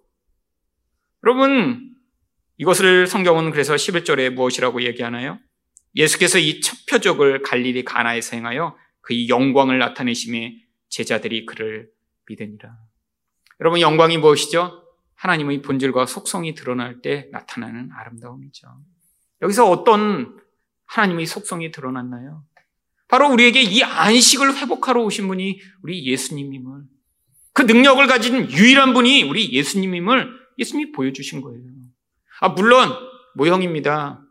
[1.26, 1.92] 여러분,
[2.58, 5.40] 이것을 성경은 그래서 11절에 무엇이라고 얘기하나요?
[5.96, 10.56] 예수께서 이 첫 표적을 갈릴리 가나에서 행하여 그의 영광을 나타내심에
[10.90, 11.90] 제자들이 그를
[12.28, 12.78] 믿으니라.
[13.60, 14.85] 여러분, 영광이 무엇이죠?
[15.16, 18.68] 하나님의 본질과 속성이 드러날 때 나타나는 아름다움이죠.
[19.42, 20.38] 여기서 어떤
[20.86, 22.44] 하나님의 속성이 드러났나요?
[23.08, 26.84] 바로 우리에게 이 안식을 회복하러 오신 분이 우리 예수님임을
[27.54, 31.62] 그 능력을 가진 유일한 분이 우리 예수님임을 예수님이 보여주신 거예요.
[32.42, 32.90] 아, 물론
[33.36, 34.22] 모형입니다.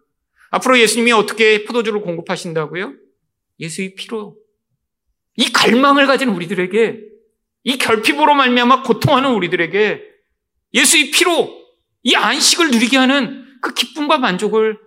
[0.50, 2.94] 앞으로 예수님이 어떻게 포도주를 공급하신다고요?
[3.60, 4.36] 예수의 피로.
[5.36, 7.00] 이 갈망을 가진 우리들에게
[7.64, 10.13] 이 결핍으로 말미암아 고통하는 우리들에게
[10.74, 11.64] 예수의 피로
[12.02, 14.78] 이 안식을 누리게 하는 그 기쁨과 만족을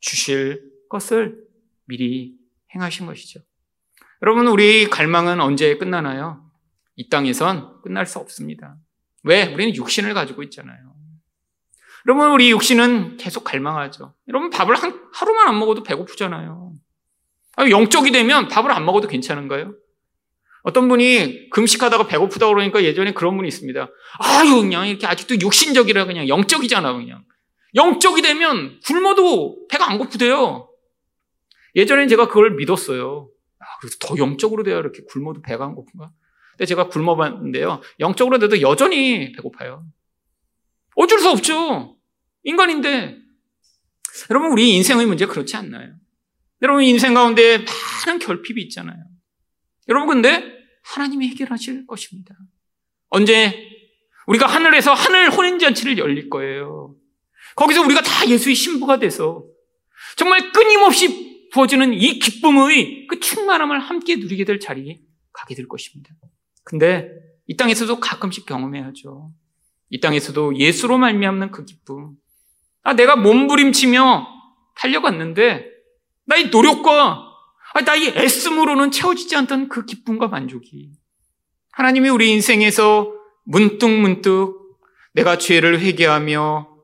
[0.00, 1.44] 주실 것을
[1.84, 2.34] 미리
[2.74, 3.40] 행하신 것이죠.
[4.22, 6.50] 여러분, 우리 갈망은 언제 끝나나요?
[6.96, 8.76] 이 땅에선 끝날 수 없습니다.
[9.22, 9.52] 왜?
[9.52, 10.94] 우리는 육신을 가지고 있잖아요.
[12.06, 14.14] 여러분, 우리 육신은 계속 갈망하죠.
[14.28, 16.72] 여러분, 밥을 한, 하루만 안 먹어도 배고프잖아요.
[17.70, 19.74] 영적이 되면 밥을 안 먹어도 괜찮은가요?
[20.66, 23.88] 어떤 분이 금식하다가 배고프다 그러니까 예전에 그런 분이 있습니다.
[24.18, 27.22] 아유, 그냥 이렇게 아직도 육신적이라 그냥 영적이잖아, 그냥.
[27.76, 30.68] 영적이 되면 굶어도 배가 안 고프대요.
[31.76, 33.30] 예전엔 제가 그걸 믿었어요.
[33.60, 36.10] 아, 그래서 더 영적으로 돼야 이렇게 굶어도 배가 안 고픈가?
[36.50, 37.80] 근데 제가 굶어봤는데요.
[38.00, 39.86] 영적으로 돼도 여전히 배고파요.
[40.96, 41.96] 어쩔 수 없죠.
[42.42, 43.16] 인간인데.
[44.30, 45.94] 여러분, 우리 인생의 문제 그렇지 않나요?
[46.60, 47.64] 여러분, 인생 가운데
[48.04, 48.96] 많은 결핍이 있잖아요.
[49.88, 50.55] 여러분, 근데
[50.86, 52.34] 하나님이 해결하실 것입니다.
[53.08, 53.70] 언제?
[54.26, 56.94] 우리가 하늘에서 하늘 혼인잔치를 열릴 거예요.
[57.54, 59.44] 거기서 우리가 다 예수의 신부가 돼서
[60.16, 65.00] 정말 끊임없이 부어지는 이 기쁨의 그 충만함을 함께 누리게 될 자리에
[65.32, 66.10] 가게 될 것입니다.
[66.64, 67.10] 근데
[67.46, 69.32] 이 땅에서도 가끔씩 경험해야죠.
[69.90, 72.16] 이 땅에서도 예수로 말미암는 그 기쁨.
[72.82, 74.26] 아, 내가 몸부림치며
[74.76, 75.66] 달려갔는데
[76.24, 77.25] 나의 노력과 아,
[77.82, 80.92] 나의 애씀으로는 채워지지 않던 그 기쁨과 만족이
[81.72, 83.12] 하나님이 우리 인생에서
[83.44, 84.54] 문득 문득
[85.12, 86.76] 내가 죄를 회개하며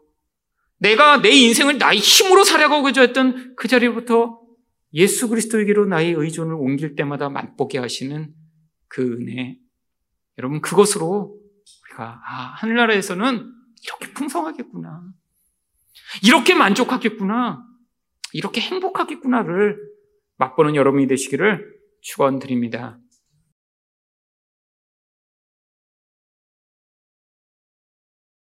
[0.79, 4.41] 내가 내 인생을 나의 힘으로 살아가고자 했던 그 자리부터
[4.95, 8.35] 예수 그리스도에게로 나의 의존을 옮길 때마다 맛보게 하시는
[8.89, 9.57] 그 은혜.
[10.39, 11.39] 여러분, 그것으로
[11.85, 13.53] 우리가, 아, 하늘나라에서는
[13.85, 15.03] 이렇게 풍성하겠구나.
[16.23, 17.65] 이렇게 만족하겠구나.
[18.33, 19.79] 이렇게 행복하겠구나를
[20.37, 22.99] 맛보는 여러분이 되시기를 축원드립니다.